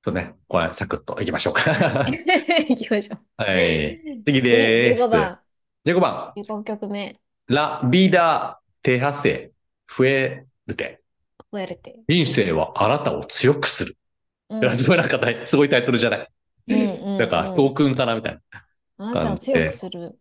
[0.03, 0.35] そうね。
[0.47, 1.73] これサクッといきましょうか。
[1.73, 2.05] は
[2.69, 3.43] 行きましょう。
[3.43, 4.23] い。
[4.25, 5.03] 次でーす。
[5.03, 5.39] 15番、
[5.85, 6.33] 15番。
[6.35, 7.15] 15曲目、
[7.47, 9.51] ラ・ビダ・テハセ・
[9.87, 11.01] フエルテ。
[11.51, 11.99] フエルテ。
[12.07, 13.97] 人生はあなたを強くする。
[14.49, 16.27] うんいやすごいなんか大すごいタイトルじゃない。
[16.67, 18.39] うんうんうんなんか、教訓かなみたい
[18.97, 20.19] あなたを強くする？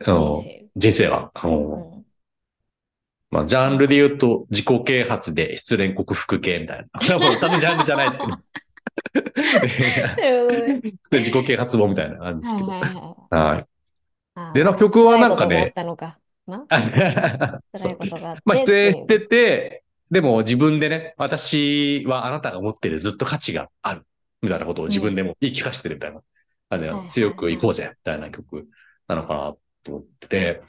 [0.00, 0.14] な。
[0.14, 0.70] 人うん生。
[0.76, 1.32] 人生は。
[1.44, 2.06] ううんん
[3.30, 6.84] まあ、ジャンルで言うと、自己啓発で失恋克服系みたいな。
[7.00, 8.38] これはもう歌のジャンルじゃないですけど。
[11.10, 12.68] 自己啓発本みたいな感じですけど。
[12.68, 13.66] はいはいはいはい。
[14.34, 16.18] あーでな曲はなんかねあったのか。
[16.46, 16.66] ま
[18.54, 24.02] あ、出演してて、でも自分でね、私はあなたが持ってるずっと価値がある。
[24.42, 26.20] みたいなことを自分でも言い聞かせてるみたいな。
[26.68, 28.66] あの強くいこうぜ、みたいな曲
[29.08, 29.40] なのかな
[29.82, 30.62] と思ってて、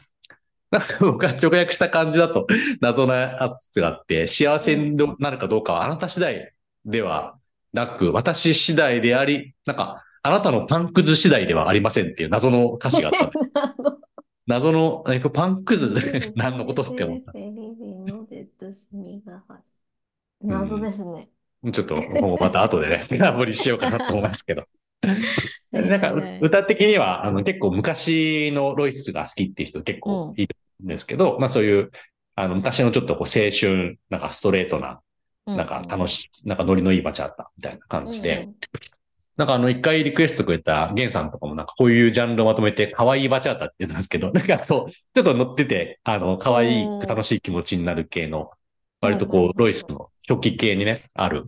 [0.72, 2.48] なんか僕が直訳した感じだと
[2.80, 6.54] 謎なやつがあって、幸せになるかどうかはあなた次第
[6.86, 7.38] では
[7.74, 13.98] なく、私次第であり、なんか、あなたのパンくず次第ではありませんっていう謎の歌詞があったの。
[14.48, 17.34] 謎の、パンくず何のことって思った。
[20.41, 21.30] 謎ですね。
[21.71, 24.65] ちょっと、もうまた後でね、 深掘りしようかなと思いますけど。
[25.71, 31.91] なんか、う歌的には、あの、結構昔のロイスが好きっていう人結構いるんですけど、まあそういう、
[32.36, 35.01] あの、昔のちょっとこう青春、なんかストレートな、
[35.45, 38.49] なんか楽しい、なんかノリのいいバチャータみたいな感じで、
[39.36, 48.51] なんかあの、一回リクエストくれたゲンさんとかもなんかこういうジャンルをまとめて可愛いバチャータって言ったんですけど、なんかそう、ちょっと乗ってて、あの、可愛く楽しい気持ちになる系の、
[49.04, 51.45] 割とこう、ロイスの初期系にね、ある、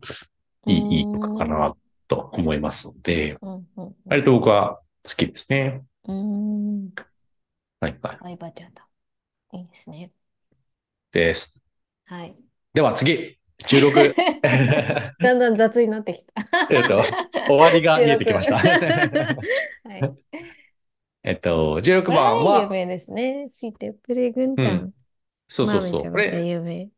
[0.68, 1.76] いい、いい曲かな
[2.08, 3.38] と思いますので、
[4.06, 5.84] 割と僕は好きですね。
[6.04, 6.76] うん。
[6.86, 6.96] うん。
[7.80, 8.20] はい、はい。
[8.20, 8.88] アイバチャだ。
[9.54, 10.12] いいですね。
[11.12, 11.62] です。
[12.06, 12.36] はい。
[12.74, 13.38] では次、
[13.68, 14.16] 16。
[15.20, 16.34] だんだん雑になってきた。
[16.70, 17.02] えっと、
[17.48, 18.58] 終わりが見えてきました。
[19.84, 20.02] はい。
[21.24, 23.52] えっと、16これ番は有は、名ですね。
[23.56, 24.94] シテプレグンタン。
[25.48, 26.12] そうそうそう。
[26.12, 26.90] これ、有名。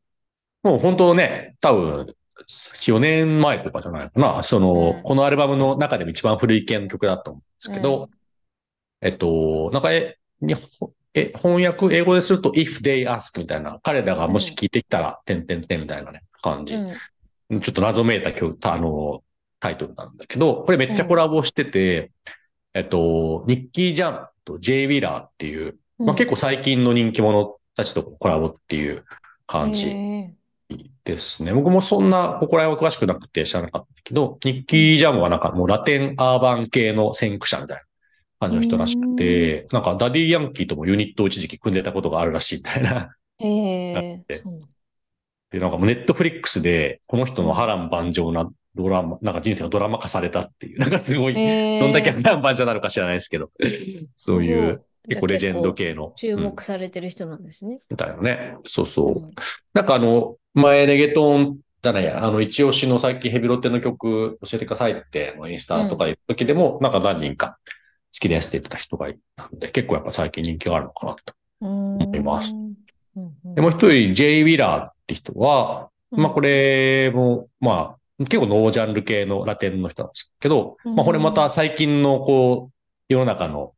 [0.64, 4.44] もう本当ね、多分、4年前とかじゃないかな。
[4.44, 8.10] その、うんこのアルバムの中でも一番古い系の曲だと思うんですけど、
[9.02, 16.76] えっと、なんかえ、にほえ、翻訳英語ですると if they ask みたいな、彼らがもし聞いてきたら、てんてんてんみたいなね、感じ。
[16.76, 17.62] うん。
[17.62, 19.24] ちょっと謎めいた曲、あの、
[19.60, 22.12] タイトルなんだけど、これめっちゃコラボしてて、
[22.74, 29.04] えっと、ニッキー・ジャンと J・ ウィラーっていう、まあ、結構最近の人気者たちとコラボっていう
[29.48, 30.34] 感じへ
[31.04, 31.54] ですね。
[31.54, 37.84] 僕もそんな、ここら辺は詳しくなくて知らなかったけど、ニッキー・ジャンはなんかもうラテンアーバン系の先駆者みたいな
[38.40, 43.16] 感じの人らしくて、なんかダディ・ヤンキーともユニットを一時期組んでたことがあるらしいみたいな。
[43.40, 43.48] え。
[43.48, 44.68] へえだってそうなんだ
[45.52, 53.50] で、なんかもうネットフリックスで、この人の波乱万丈なドラマ、なんか人生がドラマ化されたっていう、なんかすごい、へーどんだけ波乱万丈なのか知らないですけど、
[54.18, 56.14] そういう、結構レジェンド系の。
[56.16, 57.80] 注うん目されてる人なんですね。
[57.90, 58.58] みたいなね。
[58.66, 59.20] そうそう。
[59.20, 59.32] うん
[59.74, 67.60] なんかあの、前レゲトンじゃないや、あの、一押しの最近ヘビロテの曲教えてくださいって、インスタとかで言った時でも、なんか何人か
[68.14, 71.34] 好きですって言ってた人がいたんで、結構やっぱ最近人気があるのかなと。
[71.60, 72.76] 思いますうん
[73.46, 74.42] うんで、もう一人、J.
[74.44, 82.74] ウィラーって人は、まあこれも、まあ、結構ノージャンル系のラテンの人なんですけど、うんまあこれまた最近のこう、
[83.10, 83.74] 世の中の、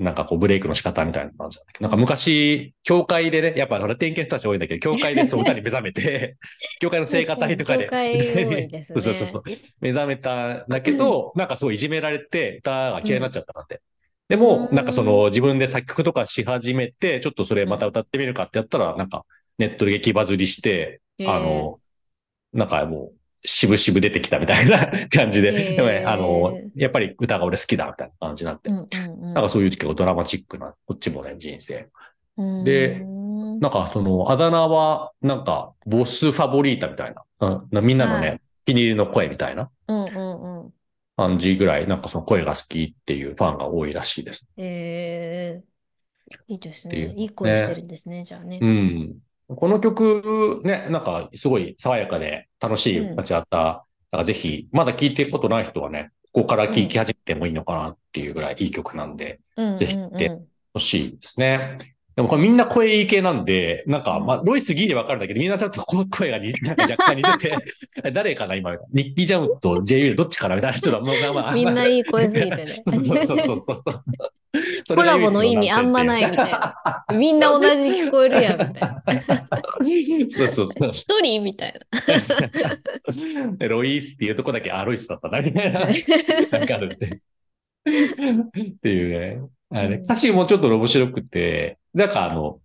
[0.00, 6.36] なんかこうブレイクの仕方みたいな感じなんだけど、なんか昔、教会でね、やっぱラテン系の人たち多いんだけど、教会でそう 歌に目覚めて、
[6.80, 7.86] 教会の聖歌隊とかで、
[8.98, 9.42] そうそうそう、
[9.80, 13.82] 目覚めたんだけど、なんかすごいいじめられて、歌が嫌いになっちゃったなって。
[14.28, 19.26] でも、うんなんかその自分で作曲とかし始めて、ちょっとそれまた歌ってみるかってやったら、なんか
[19.58, 21.78] ネットで激バズりして、あの、
[22.54, 25.76] なんかもう、渋々出てきたみたいな 感じで、へー。
[25.76, 31.88] でもね、あの、やっぱり歌が俺好きだみたいな感じになって、なんかそういう結構ドラマチックな、こっちもね、人生。
[32.36, 33.60] うんでうん。
[33.60, 38.40] なんかその、あだ名は、なんか、ボスファボリータみたいな、うんなみんなのね、はい。
[38.64, 39.70] 気に入りの声みたいな。
[41.16, 44.46] 感じぐらい、なんかその声が好きっていうファンが多いらしいです。
[44.56, 45.60] え
[46.48, 47.12] いいですね。
[47.16, 48.58] いい声してるんですね、じゃあね。
[48.60, 48.66] う。
[48.66, 49.16] ん。
[49.56, 53.56] この曲ね、なんかすごい爽やかで楽しい街あった。
[53.56, 60.26] だからぜひ、まだ聴いてることない人はね、ここから聴き始めてもいいのかなっていうぐらいいい曲なんで、うんぜひうんうんって
[60.74, 61.78] 欲しいですね。
[62.20, 67.50] でもこれみんな声いい系なんで、なんか、うんまあ、ロイス・ギーでわかるんだけど、みんなちょっとこの声が似なんか若干似て
[68.02, 70.02] て、 誰かな今、ニッキー・ジャムと J.
[70.02, 72.66] ウィルどっちかなみたいな、ちょっともう、まあまあ、みんないい声すぎてね。
[72.86, 73.64] そうそうそうそう。
[74.84, 76.74] そコラボの意味あんまないみたいな。
[77.14, 79.02] みんな同じ聞こえるやんみたいな。
[80.28, 80.90] そうそうそう。
[80.92, 81.74] 一人みたい
[83.56, 85.80] で ロイスっていうとこだけ、あ、ロイスだったな、みたいな。
[85.80, 87.22] なんかあるんで。
[87.88, 89.48] っていうね。
[89.72, 92.60] あれ歌詞もちょっと面白くて、なんかあの、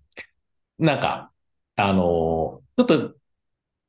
[0.79, 1.31] なんか、
[1.75, 3.15] あの、ちょっと、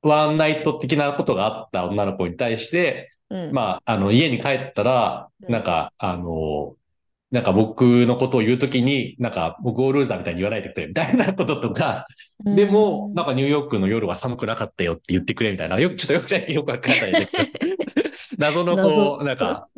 [0.03, 3.45] ワンナイト的なことがあった女の子に対して、な。
[3.47, 3.53] うん。
[3.53, 5.53] まあ、あの、家に帰ったら、うん。
[5.53, 6.77] なんか、あの、
[7.33, 12.07] なんか僕のことを言うときに、なんか、僕をルーザーみたいに言わないでくれみたいなこととか、
[12.45, 17.29] でも、なんかニューヨークの夜は寒くなかったよって言ってくれみたいな、よく、ちょっとよくない、よくわかんない
[18.39, 19.18] 謎のこ謎。
[19.20, 19.68] う、なんか、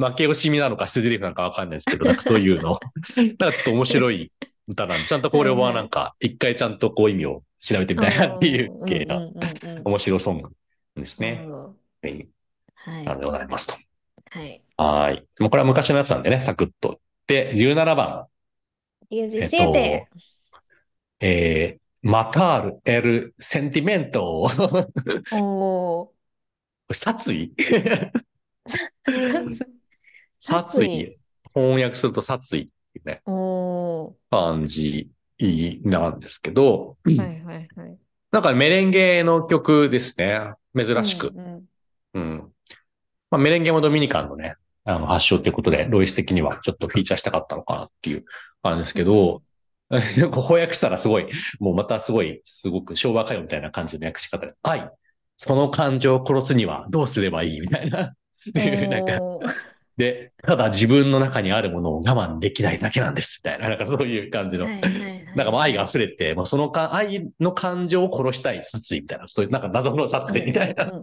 [0.00, 2.78] 負け惜しみなのか、捨て台詞なのかわかんないですけど、なんかそういうの。
[3.16, 4.32] なんかちょっと面白い
[4.66, 10.50] 歌なんで、ちゃんとこれはなんか、一回ちゃんとこう意味を調べてみたいなっていう系なうんうんうんうん面白ソング
[10.96, 11.46] ですね。
[11.46, 11.74] は
[12.08, 12.28] い。
[12.74, 13.04] はい。
[13.04, 13.74] なのでございますと。
[14.30, 14.62] はい。
[14.76, 15.26] はい。
[15.38, 17.00] もうこれは昔のやつなんでね、サクッと。
[17.26, 18.26] で、17番。
[19.10, 20.04] 17.
[21.20, 24.48] えー、マタール・エル・センティメント。
[25.32, 26.12] お
[26.92, 27.52] 殺意？
[29.06, 29.79] ー。
[30.40, 31.16] 殺意。
[31.54, 35.10] 翻訳すると殺意っていうね、お感じ
[35.84, 37.16] なんですけど、ー。
[37.16, 37.98] はいはいはい。
[38.32, 40.52] なんかメレンゲの曲ですね。
[40.76, 41.28] 珍しく。
[41.28, 41.64] うんうん
[42.14, 42.52] うん。
[43.30, 48.24] まあ、メレンゲもドミニカンのね、あの発祥っていうことで、ロイス的にはちょっとフィーチャーしたかったのかなっていう
[48.62, 49.42] 感じですけど、
[49.90, 51.28] 翻訳したらすごい、
[51.58, 54.88] もうまたすごい、すごく昭和歌謡みたいな感じの訳し方で、愛、
[55.36, 57.60] その感情を殺すにはどうすればいい？
[57.60, 58.14] みたいな。
[58.54, 59.20] いうなんか
[60.00, 64.64] で、ただ自分の中にあるものを我慢できないだけなんです、みたいな、なんかそういう感じの。
[64.64, 70.96] はいはいはいなんかもう愛が溢れて、もうそのか愛の感情を殺したい殺意みたいな、そういうなんか謎の殺意みたいな、不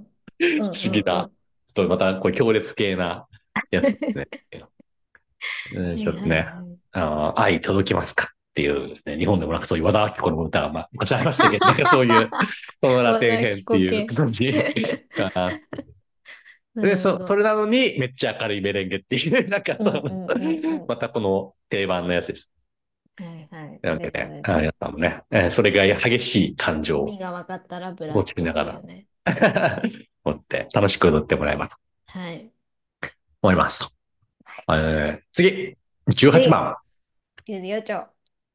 [0.63, 1.29] 思議な、
[1.65, 3.25] ちょっとまたこう強烈系な
[3.71, 4.27] やつですね。
[5.75, 12.29] うんちょっとね、はいはいはいあの愛届きますかっていう、ね、日本でもなんかそういう和田アキ子の歌が、まあ、昔ありましたけど、なんかそういう、
[12.81, 14.51] そのラテン編っていう感じ
[15.15, 15.59] かな。
[16.82, 22.53] で、そ、それなのに、めっちゃ明るいメレンゲっていう、なんかその、うまたこの定番のやつです。
[23.17, 23.80] はいはい。
[23.82, 28.82] なのでね、ああ皆さんもね、えーそれが激しい感情を意味が分かったらブラ持ちながら。
[30.23, 31.75] 持って楽しく踊ってもらえばと
[32.07, 32.51] はい。
[33.41, 33.91] 思いますと。
[34.69, 35.75] えー次、
[36.09, 36.75] 18番。
[37.47, 38.07] 14丁。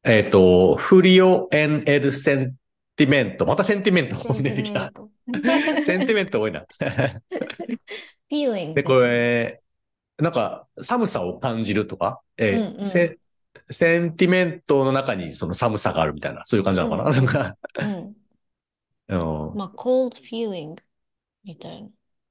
[0.05, 3.47] えっ、と、 Frío en el sentimiento。
[3.46, 4.92] また sentimiento 出てきた。
[5.85, 6.64] sentimiento 多いな。
[8.30, 9.61] feeling で、これ、
[10.18, 13.18] なんか、寒さを感じるとか、えーうんうんセ
[13.70, 17.57] sentimiento の中にその寒さがあるみたいな、そういう感じなのかな、うんなんか、
[19.09, 19.50] うん。
[19.50, 20.74] うん、まあ、cold feeling
[21.44, 21.88] みたいな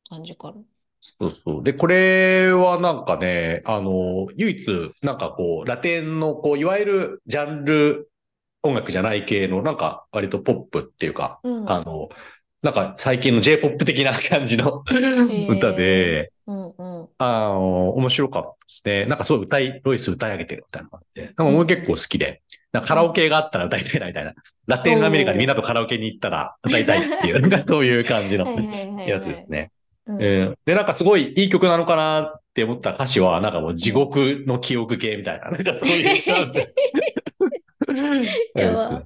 [0.10, 0.56] 感じかな。
[1.00, 1.64] そうそう。
[1.64, 8.11] で、これはなんかね、あの、唯一、なんかこう、ラテンの、こう、いわゆるジャンル
[8.64, 11.72] 音楽じゃない系の、なんか割とポップっていうか、うん。
[11.72, 12.10] あの、
[12.62, 14.84] なんか最近の J-POP 的な感じの
[15.50, 17.08] 歌で、うんうん。
[17.18, 19.06] あの、面白かったですね。
[19.06, 22.42] なんかすごい歌い、ロイス歌い上げてるみたいなのがあって、なんか俺結構好きで、
[22.72, 24.34] なんかカラオケがあったら歌いたいなみたいな。
[24.68, 28.46] ラテンアメリカでみんなとカラオケに行ったら歌いたいっていう、なんかそういう感じの
[29.08, 29.72] やつですね。
[30.08, 36.24] で、なんかすごいいい曲なのかなって思った歌詞は、なんかもう地獄の記憶系みたいな、なんかそういう。
[38.56, 39.04] やば。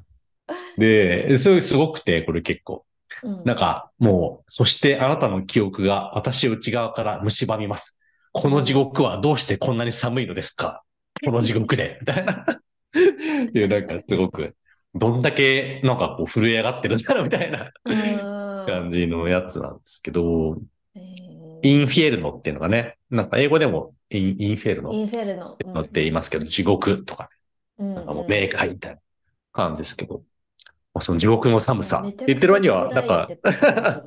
[0.77, 2.85] で、それすごくて、これ結構。
[3.23, 3.43] うん。
[3.45, 7.97] なんか、もう、そしてあなたの記憶が私を内側から蝕みます。
[8.31, 10.83] この地獄はどうしてこんなに寒いのですか？
[11.25, 11.97] この地獄で。
[12.01, 12.33] みたいな。
[12.33, 14.55] っていう、なんかすごく、
[14.93, 17.71] どんだけ、なんかこう震え上がってるんだろうみたいな。
[17.85, 18.65] うん。
[18.67, 20.57] 感じのやつなんですけど、
[20.95, 21.03] えー。
[21.63, 24.91] インフィエルノっていうのがね、なんか英語でもインインフィエルノ。
[24.91, 25.57] インフェルノ。
[25.65, 27.34] のって言いますけど、地獄とか、うん
[27.77, 29.01] なんかもう明快みたいな
[29.51, 30.23] 感じですけど、
[30.93, 33.29] まあその地獄の寒さ言ってる割には、なんか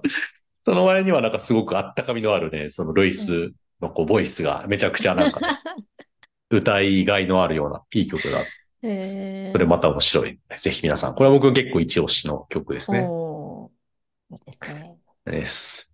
[0.61, 5.41] その割にはなんかすごくあったかみのあるね、そのロイスのこうボイスがめちゃくちゃなんか、
[6.51, 8.45] 歌いがいのあるようないい曲だ。
[8.81, 10.39] それまた面白い。
[10.59, 13.01] ぜひ皆さん、これは僕結構一押しの曲ですね。
[13.01, 14.97] いいですね。
[15.27, 15.91] です。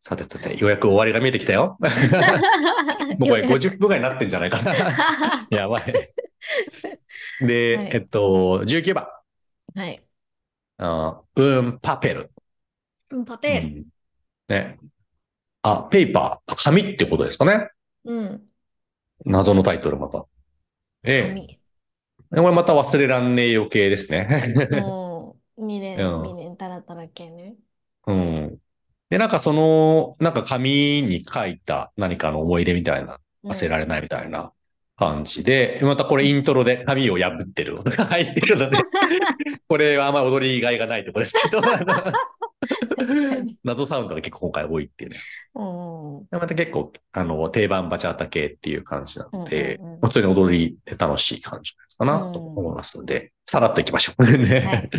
[0.00, 1.76] さてさて、ようやく終わりが見えてきたよ。
[3.18, 4.74] もうこれ50分ぐらいになってんじゃないかな。
[5.50, 6.10] やばい。
[7.46, 9.06] で、はいえっと、19番。
[9.74, 10.04] はい。
[10.78, 12.30] あうん、パペル。
[13.10, 13.68] うんパペル。
[13.68, 13.86] うん
[14.48, 14.78] ね。
[15.62, 16.54] あ、ペーパー。
[16.56, 17.70] 紙ってことですかね。
[18.04, 18.48] うん。
[19.24, 20.24] 謎のタイトルまた。
[21.04, 21.22] ええ。
[21.28, 21.60] 紙。
[22.30, 24.54] これまた忘れらんねえ余計ですね。
[24.80, 27.56] もう、未練、うん未練たらたら系ね。
[28.06, 28.58] うん。
[29.10, 34.52] で、なんかその、なんか紙に書いた何かの思い出みたいな、忘れられないみたいな
[34.98, 38.78] 感じで、またこれイントロで紙を破ってる音が入ってるので、
[39.68, 41.62] これはあんま踊りがいがないところですけど。
[43.62, 45.18] 謎サウンドが結構今回多いっていうね。
[45.54, 46.26] うん。
[46.30, 54.24] でまた結構、あの、定番バチャータ系っていう感じなので、うんうんうん普通に踊りで楽しい感じかなと思いますので、さらっといきましょう。
[54.24, 54.90] ねはい。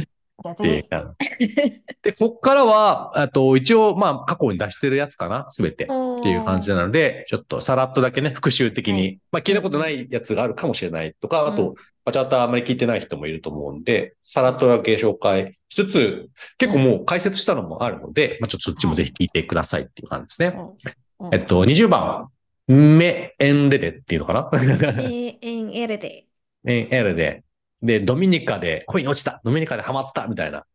[2.04, 5.86] で、こっからは、あと、一応、まあ、過去に出してるやつかなすべて。
[5.86, 5.88] っ
[6.22, 9.20] ていう感じなので、ちょっとさらっとだけね、復習的に、はい。
[9.32, 11.76] まあ聞いたことないやつがあるかもしれないとか、あうと、
[12.06, 20.58] バチャータあんまり聞いてない人もいると思うんで、さらっとだけ紹介しつつ、結構もう解説したのもあるので、まあちょっとそっちもぜひ聞いてくださいっていう感じですね。
[20.58, 22.30] うんえっと、20番、
[22.68, 26.28] メエンレデっていうのかな？ANL で。
[26.64, 27.44] メエンレデ。
[27.82, 30.28] で、ドミニカで恋に落ちた、ドミニカでハマった。
[30.28, 30.66] みたいな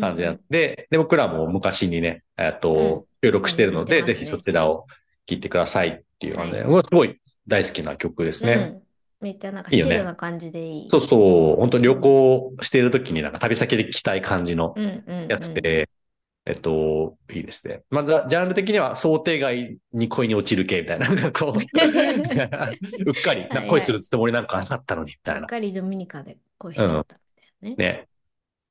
[0.00, 4.86] 感じで、で、僕らも昔にね、えっと、収録してるので、ぜひそちらを
[5.26, 8.52] 聞いてくださいっていう感じで、すごい大好きな曲ですね。
[8.52, 8.82] うん。
[9.20, 10.90] めっちゃなんかチルな感じでいい。
[10.90, 14.74] そうそう、本当に旅行している時になんか旅先で聴きたい感じの。
[15.28, 15.88] やつで、
[16.46, 17.82] えっと、いいですね。
[17.88, 25.46] まあ、ジャンル的には想定外に恋に落ちる系みたいな、なんかこう、 うっかり、恋するつもりなんかなったのに、みたいうな。
[25.46, 27.18] っかりドミニカで恋しちゃった
[27.62, 27.96] みたいなね。
[27.96, 28.08] ね。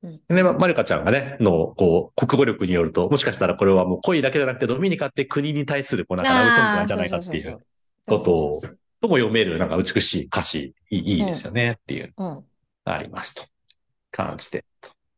[0.03, 7.57] うんで、ままるかちゃんがね、の、こう、国語力によると、もしかしたらこれはもう恋だけじゃなくて、ドミニカって国に対する、こう、なんかラブソングなんじゃないかっていう
[8.05, 8.61] ことを、
[8.99, 12.11] とも読める、なんか美しい歌詞、いいですよね、っていう。
[12.17, 12.43] うん。
[12.83, 13.43] ありますと。
[14.11, 14.65] 感じで。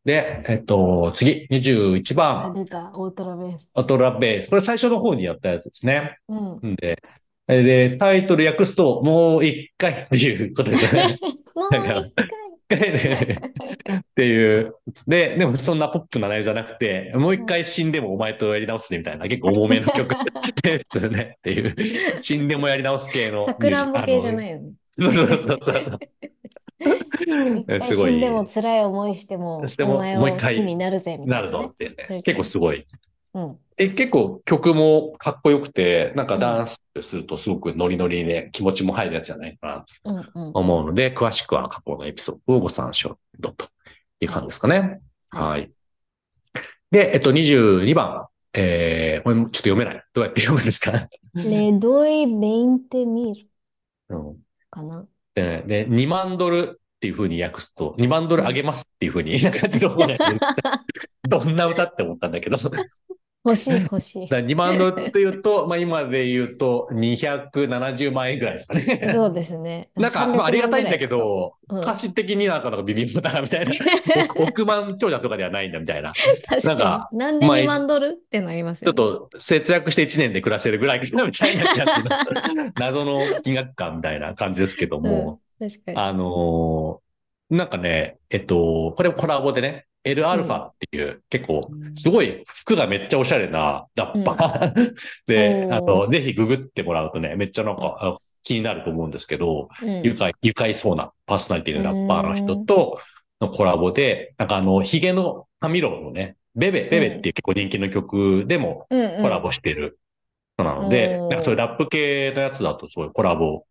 [0.04, 3.68] で、えっと、次、21あ、番、出た、オートラベース。
[3.74, 4.50] オトラベース。
[4.50, 6.18] これ最初の方にやったやつですね。
[6.28, 6.70] うん。
[6.74, 7.02] んで、
[7.48, 11.18] えで、タイトル訳すと、もう一回っていうことで、ね、
[11.54, 12.12] もう一回。
[12.68, 14.74] っていう。
[15.06, 20.08] で、でもそんなポップな内容じゃなくて、もう一回死んでもお前とやり直すねみたいな、結構重めの曲
[20.62, 21.36] ですね。
[21.38, 21.74] っていう、
[22.22, 24.36] 死んでもやり直す系のさくらんぼ系じゃい。
[24.36, 24.72] ないよね。
[24.92, 25.98] そうそうそうそう。
[27.82, 28.10] すごい。
[28.10, 31.70] 死んでも辛い思いしても、してもお前を好きになるぜみたないるぞなね。
[31.72, 32.22] ってね。
[32.22, 32.84] 結構すごい。
[33.36, 33.58] うん。
[33.76, 40.52] え、結構曲もかっこよくて、なんかダンスするとすごくノリノリで気持ちも入るやつじゃないかなとうんうん。
[40.54, 43.54] 思うので、詳しくは過去のエピソードをご参照と
[44.20, 44.78] いう感じですかね。
[44.78, 45.70] はいはい。
[46.90, 48.26] で、えっと、22番。
[48.58, 50.02] えー、これちょっと読めない。
[50.14, 50.92] どうやって読むんですか、
[51.34, 54.36] レドイ・ベインテミールうん
[54.70, 55.06] かな。
[55.34, 59.68] でで、2万ドルっていう風に訳すと、2万ドルあげますっていう風に、なんか
[61.28, 62.56] どんな歌って思ったんだけど、
[63.46, 64.28] 欲しい欲しい。
[64.28, 69.10] だ2万ドルっていうと、 まあ今で言うと270万円ぐらいですかね。
[69.14, 69.88] そうですね。
[69.94, 73.72] なんか、まあ、ありがたいんだけど、うん歌詞的になんかなんか微妙だな、みたいな。
[74.38, 76.12] 億億万長者とかではないんだ、みたいな。
[76.48, 77.18] 確かかに。
[77.18, 79.26] なんでまあ2万ドルってなりますちょよね。
[79.26, 81.86] っと節約して1年で暮らせるぐらいみたいな感
[82.44, 85.98] じの謎の金額感みたいな感じですけども、うん、確かに。
[85.98, 87.06] あのー
[87.48, 94.32] なんかね、えっと、これもコラボでね、エルアルファっていう、結構、すごい服がめっちゃおしゃれなラッパ。
[94.72, 94.94] ー、
[95.26, 100.02] で、あの、ぜひググってもらうとね、めっちゃなんかあ気になると思うんですけど、うん。
[100.02, 103.00] 愉快、愉快そうなパーソナリティのラッパーの人と
[103.40, 109.22] のコラボで、なんかあの、ヒゲのロのね、ベベ、ベベっていう結構人気の曲でもうんうん。
[109.22, 109.98] コラボしてる
[110.56, 113.64] 人なので、おーなんかそういうラップ系のやつだとすごいコラボ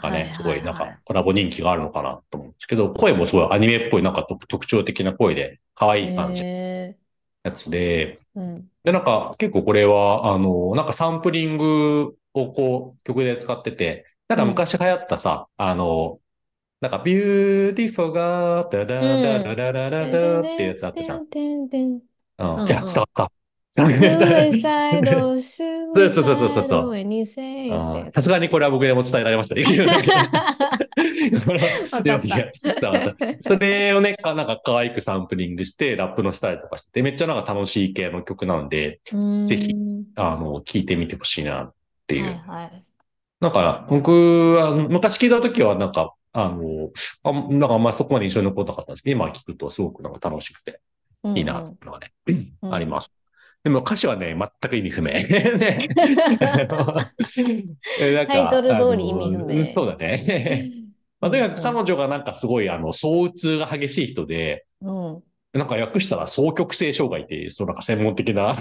[0.00, 6.50] がね、すごいなんはいかコラボ人気があるのかなと思うんですけど、声もすごいアニメっぽいなんか特特徴的な声で可愛い感じの
[7.44, 8.70] やつで、うん。
[8.84, 14.44] で、なんか結構これは、あの、なんかサンプリングをこう曲で使ってて、なんか。
[14.46, 16.20] 昔流行ったさ、あの、
[16.80, 19.56] なんか beautiful が、ダダダダ。
[19.56, 21.24] ダダダダってやつあったじゃん。
[22.38, 23.10] うん、いや、伝わっ。
[23.14, 23.32] た。
[23.76, 29.54] suicidal、スーそうそうそうそうそうさすがにこれは僕でも伝えられました
[33.42, 39.00] それをね、かなんか可愛くサンプリングして、ラップのしたりとかして、めっちゃなんか楽しい系の曲なんで、
[39.46, 41.74] ぜひうんあの、聴いてみてほしいなっ
[42.06, 42.24] ていう。
[42.24, 42.84] はいはい。
[43.40, 46.90] なんか、僕は、昔聞いた時はなんか、あの、
[47.22, 50.80] あなんかあんまりそこまで印象に残らなかったんですけど、今聞くとすごくなんか楽しくて
[51.34, 52.12] いいなっていうのがね、
[52.62, 53.10] うんあります。
[53.66, 55.10] でも歌詞はね、全く意味不明。
[55.58, 55.88] ね
[56.38, 57.12] なんか
[58.28, 60.70] タイトル通り意味不明そうだね。
[61.18, 65.22] まあ、とにかく彼女がなんかすごい、あの、躁うつが激しい人で、うん。
[65.52, 68.54] なんか訳したら双極性障害っていう、そのなんか専門的な。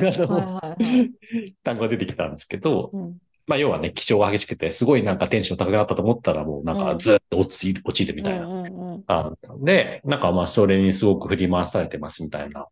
[1.64, 3.18] 単語が出てきたんですけど、うん。
[3.45, 8.47] まあ要はね、気象が激しくて、すごいなんかテンション高くなったと思ったらもうなんかずっと落ちる、落ちるみたいな。
[8.47, 9.03] うんうんうん。
[9.06, 12.66] あで、なんかまあそれにすごく振り回されてますみたいな。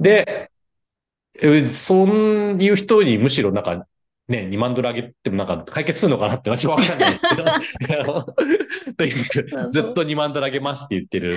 [0.00, 0.49] で、
[1.34, 2.08] えそう
[2.62, 3.86] いう人にむしろなんか
[4.28, 8.22] ね、2万ドル上げてもなんか解決するのかなってわけわかんないですけど、
[8.96, 9.28] とにか
[9.66, 11.34] くずっと2万ドル上げますって言ってる。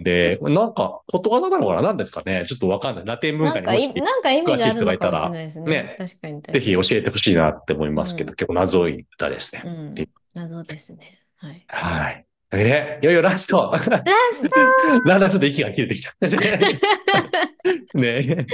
[0.00, 1.82] で、なんかことわざなのかな？
[1.82, 2.44] なんですかね？
[2.46, 3.04] ちょっとわかんない。
[3.04, 5.52] ラテン文化にもしなんか意人がいたらね。
[5.66, 6.60] ね確かにぜに。
[6.60, 9.62] ひ教えてほしいなって思いますけど、うん結構謎い歌ですね。
[9.64, 9.94] うん。
[10.34, 11.18] 謎ですね。
[11.38, 11.64] はい。
[11.66, 12.27] はい。
[12.50, 13.70] というわけで、いよいよラスト。
[13.72, 14.48] ラスト
[15.06, 16.14] だんだんちょっと息が切れてきた。
[17.94, 18.46] ね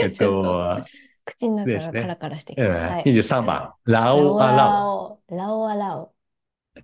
[0.00, 0.78] えっと、
[1.24, 2.76] 口の中がカラカラしてきうんた。
[2.76, 3.04] はい。
[3.04, 5.20] 23番、ララオアララオ。
[5.30, 6.02] ラオアラオ。
[6.02, 6.12] オ。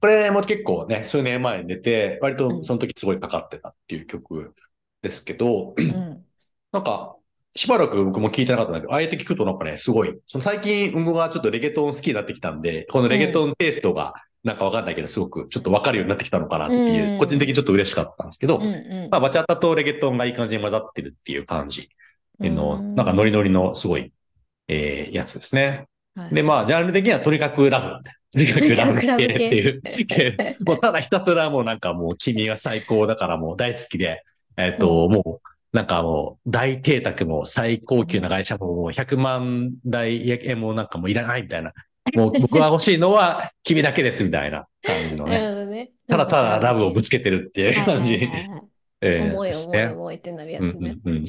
[0.00, 4.54] これも結構ね、数年前に出て、割うんとその時すごいかかってたっていう曲
[5.02, 6.24] ですけど、うん。
[6.72, 7.16] なんか、
[7.56, 14.14] しばらく僕も聞いてなかったんだけど、あえて聞くとなんかね、すごい、その最近僕がちょっとレゲトン好きになってきたんで、このレゲトンテイストが
[14.44, 19.08] なんかわかんないけど、すごくちょっとわかるようになってきたのかなっていう、うん個人的にちょっと嬉しかったんですけど、うんうん。
[19.10, 21.90] まあ、バチャタとレゲトンがいい感じに混ざってるっていう感じ
[22.40, 24.12] の、うんなんかノリノリのすごい、
[24.68, 25.86] えー、やつですね。
[26.14, 28.10] はいで、まあ、ジャンル的にはとにかくラブ。
[28.32, 30.56] とにかくラブ系っていう 系。
[30.66, 34.24] もうただひたすらもうなんかもう君は最高だからもう大好きで、
[34.56, 41.72] えっ、と、もう、なんかもう大邸宅も最高級な会社ももう100万台円もなんかもういらないみたいな。
[42.14, 45.54] もう僕が欲しいのは君だけですみたいな感じのね。
[45.66, 45.90] ね。
[46.06, 48.16] ただただラブをぶつけてるっていう感じ。
[48.16, 50.96] はいはいはいってなるやつうんね。
[51.04, 51.24] うんうん。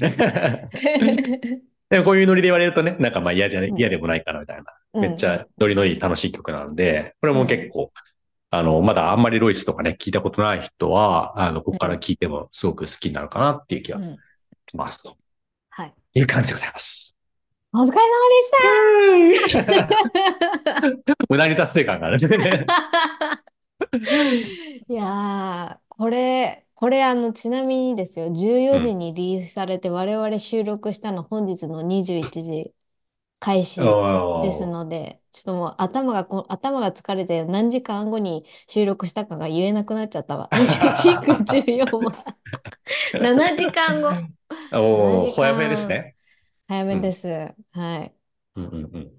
[1.89, 4.63] でもこういうノリで言われるとね、なんかまあ嫌じゃ嫌でもないかなみたいな。
[4.63, 7.91] うんめっちゃノリのいい楽しい曲なので、これも結構、
[8.49, 14.17] あの、まだあんまりロイスとかね、聞いたことない人は、あの、ここから聞いてもすごく好きになるかなっていう気がうん
[14.67, 15.15] しますと
[15.69, 15.93] はい。
[16.15, 17.18] いう感じでございます。
[17.71, 17.99] お疲れ様
[19.41, 21.15] でした。
[21.29, 22.65] 無駄に達成感があるね。
[24.87, 32.73] いやー、これ、これあの、ちなみにですよ、14時にリリースされて、我々収録したの本日の21時
[33.39, 33.81] 開始
[34.43, 40.49] ですので、ちょっともう頭がこ、頭が疲れて何時間後に収録したかが言えなくなっちゃったわ。
[40.51, 42.35] 21区14は。
[43.13, 44.09] 7時間後。
[44.73, 46.15] おー、同じかほやほやですね。
[46.69, 47.27] 早めです。
[47.71, 48.13] はい。
[48.55, 49.11] うんうんうん。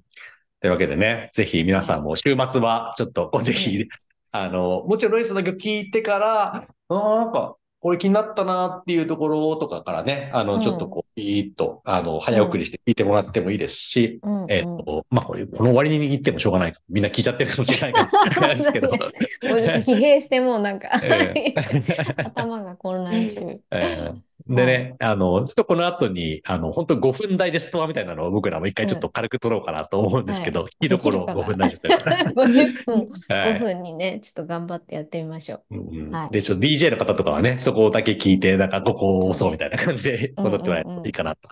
[0.60, 3.88] というわけでね、ぜひ皆さんも週末はちょっとぜひ、
[4.30, 16.72] あの、もちろんロイスの曲聞いてから、あーなんか、これ気になったなっていうところとかからね、あの、うんちょっとこう、ピーッと、あの、早送りして聞いてもらってもいいですし、うんえっと、まあ、これ、この終わりに言ってもしょうがない。
[16.88, 18.90] みんな聞いちゃってるかもしれないかですけど。
[19.42, 21.52] 疲弊してもうなんかえ
[22.22, 23.40] 頭が混乱中。
[23.72, 31.98] えーでね、あの、ちょっとこの後に、あの、本当5分台でストアみたいなのを僕らも一回ちょっと軽く撮ろうかなと思うんですけど、聞いどころ5分台でストア。
[32.46, 33.52] 50分、 はい。
[33.54, 36.32] 5分にね、ちょっと頑張ってやってみましょう。
[36.32, 41.48] で、ちょっと DJ の方とかはね、そこだけ聞いて、なんかここを押そうみたいな感じで戻ってもらえるといいかなと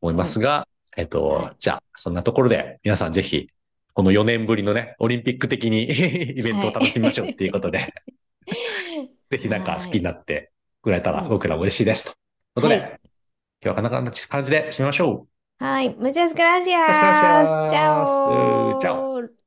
[0.00, 1.56] 思いますが、えっと、はい。
[1.58, 3.48] じゃあ、そんなところで皆さんぜひ、
[3.94, 7.92] この4年ぶりのね、オリンピック的に イベントを楽しみましょうっていうことで、
[9.30, 11.28] ぜひなんか好きになってくれたらはい。
[11.28, 12.04] 僕らも嬉しいです。
[12.06, 12.12] と
[12.60, 12.98] ということで、い、今
[13.62, 15.26] 日はこんな感じで締めましょ
[15.60, 15.64] う。
[15.64, 15.94] はい。
[15.96, 17.68] Muchas gracias!
[17.68, 19.37] チャオ